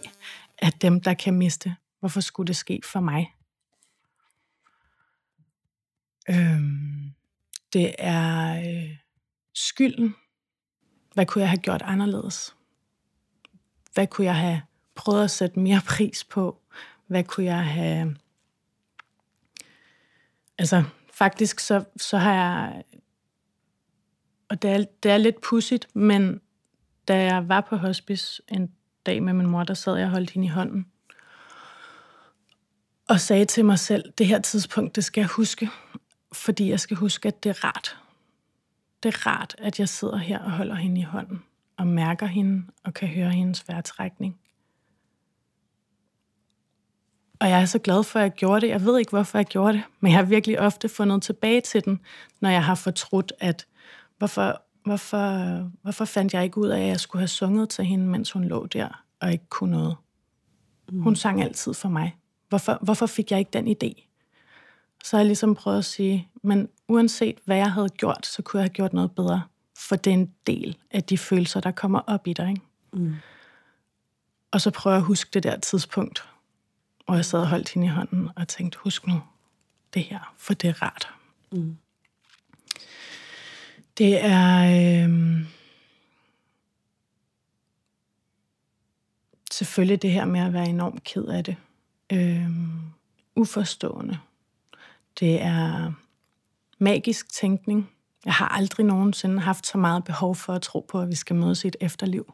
[0.57, 3.35] af dem, der kan miste Hvorfor skulle det ske for mig?
[6.29, 7.13] Øhm,
[7.73, 8.97] det er øh,
[9.53, 10.15] skylden.
[11.13, 12.55] Hvad kunne jeg have gjort anderledes?
[13.93, 14.61] Hvad kunne jeg have
[14.95, 16.61] prøvet at sætte mere pris på?
[17.07, 18.17] Hvad kunne jeg have...
[20.57, 20.83] Altså,
[21.17, 22.83] faktisk så, så har jeg...
[24.49, 26.41] Og det er, det er lidt pudsigt, men
[27.07, 28.71] da jeg var på hospice en
[29.05, 30.85] dag med min mor, der sad jeg og holdt hende i hånden.
[33.09, 35.69] Og sagde til mig selv, det her tidspunkt, det skal jeg huske.
[36.33, 37.97] Fordi jeg skal huske, at det er rart.
[39.03, 41.43] Det er rart, at jeg sidder her og holder hende i hånden.
[41.77, 44.39] Og mærker hende og kan høre hendes vejrtrækning.
[47.39, 48.67] Og jeg er så glad for, at jeg gjorde det.
[48.67, 51.85] Jeg ved ikke, hvorfor jeg gjorde det, men jeg har virkelig ofte fundet tilbage til
[51.85, 51.99] den,
[52.41, 53.65] når jeg har fortrudt, at
[54.17, 58.05] hvorfor, hvorfor, hvorfor fandt jeg ikke ud af, at jeg skulle have sunget til hende,
[58.07, 59.95] mens hun lå der og ikke kunne noget.
[60.91, 61.01] Mm.
[61.01, 62.15] Hun sang altid for mig.
[62.49, 64.05] Hvorfor, hvorfor fik jeg ikke den idé?
[65.03, 68.59] Så har jeg ligesom prøvet at sige, men uanset hvad jeg havde gjort, så kunne
[68.59, 69.41] jeg have gjort noget bedre.
[69.77, 72.49] For det er en del af de følelser, der kommer op i dig.
[72.49, 72.61] Ikke?
[72.93, 73.15] Mm.
[74.51, 76.23] Og så prøver jeg at huske det der tidspunkt,
[77.05, 79.21] og jeg sad og holdt hende i hånden og tænkte, husk nu
[79.93, 81.09] det her, for det er rart.
[81.51, 81.77] Mm.
[83.97, 85.05] Det er...
[85.05, 85.45] Øh,
[89.51, 91.55] selvfølgelig det her med at være enormt ked af det.
[92.11, 92.49] Øh,
[93.35, 94.19] uforstående.
[95.19, 95.93] Det er
[96.77, 97.91] magisk tænkning.
[98.25, 101.35] Jeg har aldrig nogensinde haft så meget behov for at tro på, at vi skal
[101.35, 102.33] mødes i et efterliv.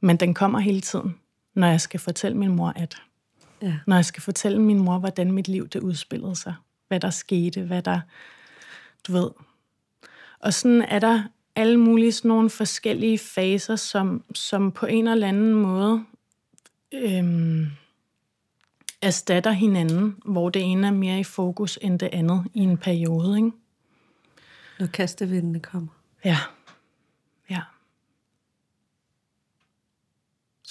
[0.00, 1.21] Men den kommer hele tiden
[1.54, 2.96] når jeg skal fortælle min mor, at...
[3.62, 3.74] Ja.
[3.86, 6.54] Når jeg skal fortælle min mor, hvordan mit liv det udspillede sig.
[6.88, 8.00] Hvad der skete, hvad der...
[9.06, 9.30] Du ved.
[10.40, 11.22] Og sådan er der
[11.56, 16.04] alle mulige sådan nogle forskellige faser, som, som på en eller anden måde
[16.92, 17.66] øhm,
[19.02, 23.36] erstatter hinanden, hvor det ene er mere i fokus end det andet i en periode.
[23.36, 23.50] Ikke?
[24.78, 25.88] Når kastevindene kommer.
[26.24, 26.30] Ja.
[26.30, 26.36] Ja.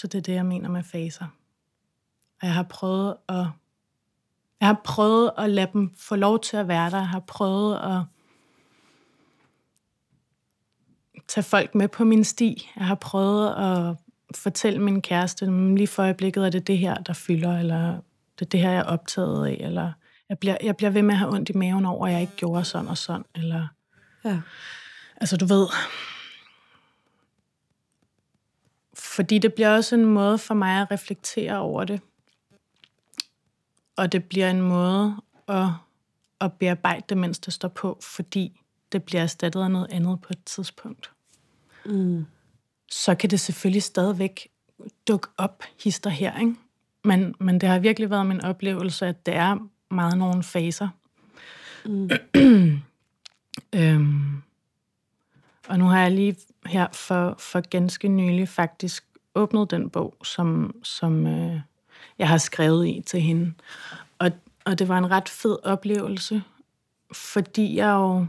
[0.01, 1.25] Så det er det, jeg mener med faser.
[2.41, 3.45] Og jeg har prøvet at
[4.59, 6.97] jeg har prøvet at lade dem få lov til at være der.
[6.97, 8.03] Jeg har prøvet at
[11.27, 12.69] tage folk med på min sti.
[12.75, 13.95] Jeg har prøvet at
[14.35, 17.99] fortælle min kæreste, lige for øjeblikket er det det her, der fylder, eller
[18.39, 19.91] det er det her, jeg er optaget af, eller
[20.29, 22.35] jeg bliver, jeg bliver ved med at have ondt i maven over, at jeg ikke
[22.35, 23.67] gjorde sådan og sådan, eller...
[24.25, 24.41] Ja.
[25.15, 25.67] Altså, du ved,
[29.01, 32.01] fordi det bliver også en måde for mig at reflektere over det.
[33.95, 35.15] Og det bliver en måde
[35.47, 35.67] at,
[36.41, 40.27] at bearbejde det, mens det står på, fordi det bliver erstattet af noget andet på
[40.31, 41.11] et tidspunkt.
[41.85, 42.25] Mm.
[42.89, 44.47] Så kan det selvfølgelig stadigvæk
[45.07, 46.55] dukke op, hister her, ikke?
[47.03, 50.89] Men, men det har virkelig været min oplevelse, at det er meget nogle faser.
[51.85, 52.09] Mm.
[53.75, 54.41] øhm,
[55.71, 59.05] og nu har jeg lige her for, for ganske nylig faktisk
[59.35, 61.59] åbnet den bog, som, som øh,
[62.19, 63.53] jeg har skrevet i til hende.
[64.19, 64.31] Og,
[64.65, 66.43] og det var en ret fed oplevelse,
[67.13, 68.25] fordi jeg jo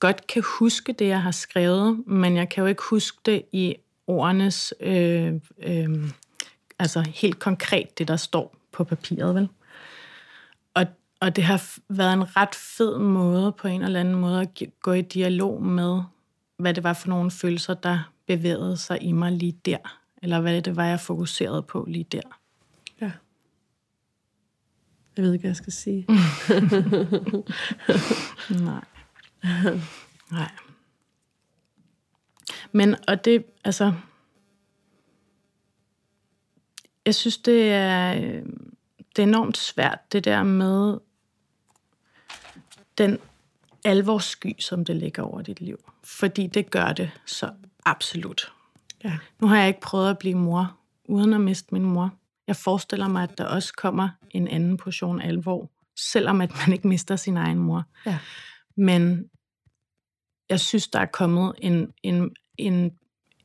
[0.00, 3.76] godt kan huske det, jeg har skrevet, men jeg kan jo ikke huske det i
[4.06, 6.10] ordenes, øh, øh,
[6.78, 9.48] altså helt konkret det, der står på papiret, vel?
[11.22, 14.92] Og, det har været en ret fed måde, på en eller anden måde, at gå
[14.92, 16.02] i dialog med,
[16.56, 20.00] hvad det var for nogle følelser, der bevægede sig i mig lige der.
[20.22, 22.40] Eller hvad det var, jeg fokuserede på lige der.
[23.00, 23.12] Ja.
[25.16, 26.06] Jeg ved ikke, hvad jeg skal sige.
[28.64, 28.84] Nej.
[30.30, 30.50] Nej.
[32.72, 33.92] Men, og det, altså...
[37.06, 38.14] Jeg synes, det er,
[39.16, 40.98] det er enormt svært, det der med
[42.98, 43.18] den
[43.84, 45.78] alvorssky, som det ligger over dit liv.
[46.04, 47.50] Fordi det gør det så
[47.84, 48.52] absolut.
[49.04, 49.18] Ja.
[49.40, 52.10] Nu har jeg ikke prøvet at blive mor, uden at miste min mor.
[52.46, 56.88] Jeg forestiller mig, at der også kommer en anden portion alvor, selvom at man ikke
[56.88, 57.84] mister sin egen mor.
[58.06, 58.18] Ja.
[58.76, 59.30] Men
[60.48, 62.98] jeg synes, der er kommet en, en, en,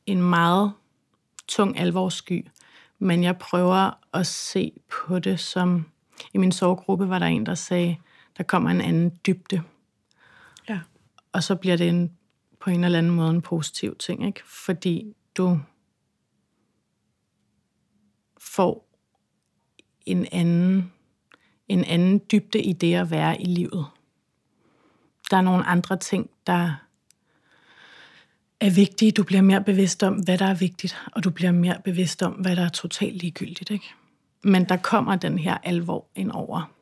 [0.06, 0.72] en meget
[1.48, 2.46] tung alvorssky,
[2.98, 5.86] men jeg prøver at se på det som...
[6.34, 7.96] I min sovegruppe var der en, der sagde,
[8.38, 9.62] der kommer en anden dybde
[11.32, 12.12] og så bliver det en,
[12.60, 14.40] på en eller anden måde en positiv ting, ikke?
[14.44, 15.60] fordi du
[18.40, 18.88] får
[20.06, 20.92] en anden,
[21.68, 23.86] en anden dybde i det at være i livet.
[25.30, 26.74] Der er nogle andre ting, der
[28.60, 29.12] er vigtige.
[29.12, 32.32] Du bliver mere bevidst om, hvad der er vigtigt, og du bliver mere bevidst om,
[32.32, 33.70] hvad der er totalt ligegyldigt.
[33.70, 33.86] Ikke?
[34.42, 36.72] Men der kommer den her alvor ind over,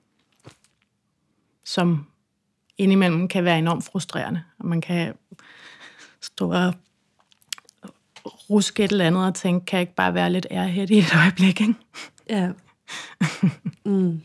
[1.67, 2.07] som
[2.79, 4.43] indimellem kan være enormt frustrerende.
[4.59, 5.15] Og man kan
[6.21, 6.75] stå og
[8.51, 11.15] ruske et eller andet og tænke, kan jeg ikke bare være lidt ærhed i et
[11.15, 11.75] øjeblik, ikke?
[12.29, 12.51] Ja.
[13.85, 14.21] Mm.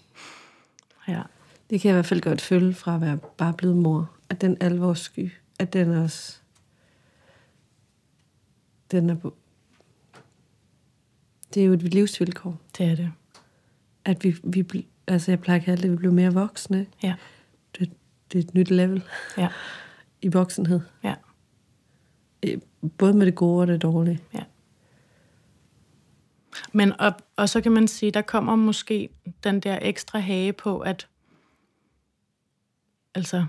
[1.08, 1.22] ja.
[1.70, 4.12] Det kan jeg i hvert fald godt føle fra at være bare blevet mor.
[4.30, 6.38] At den alvorssky, at den også...
[8.92, 9.34] Den er på...
[11.54, 12.58] Det er jo et livsvilkår.
[12.78, 13.12] Det er det.
[14.06, 14.64] At vi, vi
[15.08, 16.86] altså jeg plejer at kalde det, at vi bliver mere voksne.
[17.04, 17.16] Ja.
[17.80, 17.92] Det,
[18.32, 19.04] det er et nyt level
[19.38, 19.48] Ja.
[20.22, 20.80] i voksenhed.
[21.04, 21.16] Ja.
[22.46, 22.58] Øh,
[22.98, 24.20] Både med det gode og det dårlige.
[24.34, 24.44] Ja.
[26.74, 29.10] Men og, og så kan man sige, der kommer måske
[29.44, 31.08] den der ekstra hage på, at
[33.16, 33.46] altså,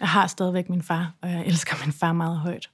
[0.00, 2.70] jeg har stadigvæk min far, og jeg elsker min far meget højt.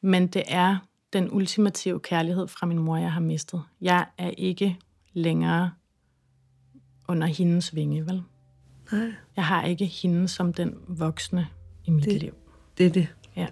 [0.00, 0.76] Men det er
[1.12, 3.62] den ultimative kærlighed fra min mor, jeg har mistet.
[3.80, 4.76] Jeg er ikke
[5.12, 5.70] længere
[7.08, 8.22] under hendes vinge, vel?
[8.92, 9.12] Nej.
[9.36, 11.46] Jeg har ikke hende som den voksne
[11.84, 12.34] i mit Det- liv.
[12.78, 13.08] Det er det.
[13.36, 13.46] Ja.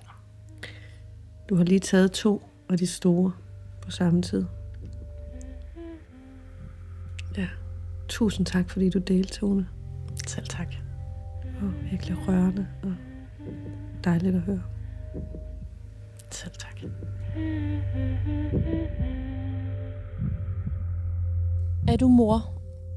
[1.49, 3.33] Du har lige taget to af de store
[3.83, 4.45] på samme tid.
[7.37, 7.49] Ja.
[8.09, 9.69] Tusind tak, fordi du delte, Tone.
[10.27, 10.75] Selv tak.
[11.61, 12.95] Var virkelig rørende og
[14.05, 14.63] dejligt at høre.
[16.31, 16.81] Selv tak.
[21.89, 22.54] Er du mor,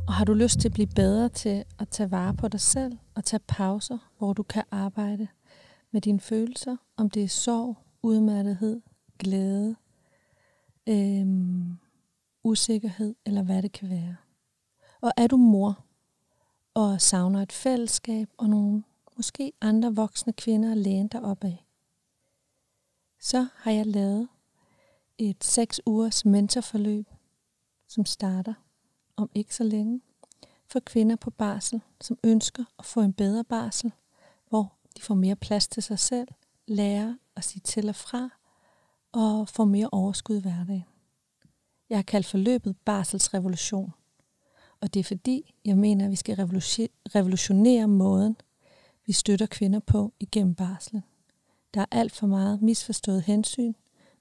[0.08, 2.98] og har du lyst til at blive bedre til at tage vare på dig selv
[3.16, 5.28] og tage pauser, hvor du kan arbejde
[5.92, 8.82] med dine følelser, om det er sorg, udmattethed,
[9.20, 9.76] glæde,
[10.88, 11.78] øhm,
[12.44, 14.16] usikkerhed eller hvad det kan være.
[15.02, 15.86] Og er du mor
[16.74, 18.84] og savner et fællesskab og nogle
[19.18, 21.66] måske andre voksne kvinder at læne dig op af,
[23.20, 24.28] så har jeg lavet
[25.18, 27.06] et seks ugers mentorforløb,
[27.88, 28.54] som starter
[29.18, 30.02] om ikke så længe,
[30.68, 33.92] for kvinder på barsel, som ønsker at få en bedre barsel,
[34.50, 36.28] hvor de får mere plads til sig selv,
[36.68, 38.30] lærer at sige til og fra,
[39.12, 40.86] og får mere overskud i hverdagen.
[41.90, 43.94] Jeg har kaldt forløbet Barselsrevolution,
[44.82, 46.36] og det er fordi, jeg mener, at vi skal
[47.16, 48.38] revolutionere måden,
[49.06, 51.04] vi støtter kvinder på igennem barslen.
[51.74, 53.74] Der er alt for meget misforstået hensyn,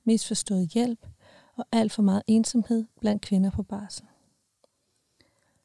[0.04, 1.06] misforstået hjælp
[1.56, 4.04] og alt for meget ensomhed blandt kvinder på barsel.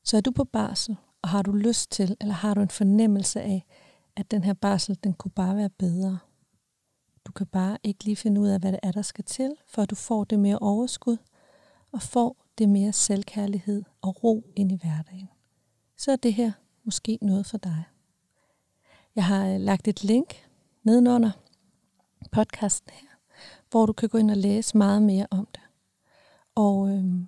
[0.04, 3.42] Så er du på barsel, og har du lyst til, eller har du en fornemmelse
[3.42, 3.66] af,
[4.16, 6.20] at den her barsel, den kunne bare være bedre.
[7.26, 9.82] Du kan bare ikke lige finde ud af, hvad det er, der skal til, for
[9.82, 11.18] at du får det mere overskud,
[11.92, 15.30] og får det mere selvkærlighed og ro ind i hverdagen.
[15.98, 16.52] Så er det her
[16.84, 17.84] måske noget for dig.
[19.16, 20.50] Jeg har øh, lagt et link
[20.84, 21.32] nedenunder
[22.32, 23.08] podcasten her,
[23.70, 25.64] hvor du kan gå ind og læse meget mere om det.
[26.56, 27.28] Og øhm,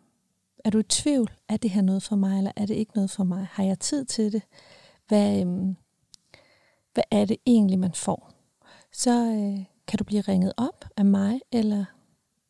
[0.63, 3.11] er du i tvivl, er det her noget for mig, eller er det ikke noget
[3.11, 3.47] for mig?
[3.51, 4.41] Har jeg tid til det?
[5.07, 5.75] Hvad, øhm,
[6.93, 8.31] hvad er det egentlig, man får?
[8.91, 11.85] Så øh, kan du blive ringet op af mig eller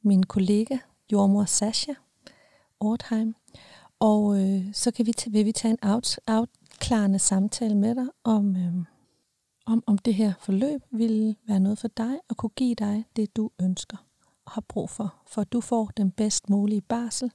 [0.01, 0.77] min kollega,
[1.11, 1.93] jordmor Sasha
[2.79, 3.35] Ortheim.
[3.99, 8.07] Og øh, så kan vi t- vil vi tage en out, afklarende samtale med dig
[8.23, 8.73] om, øh,
[9.65, 13.35] om, om det her forløb vil være noget for dig og kunne give dig det,
[13.35, 13.97] du ønsker
[14.45, 17.31] og har brug for, for at du får den bedst mulige barsel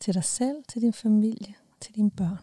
[0.00, 2.38] til dig selv, til din familie, til dine børn.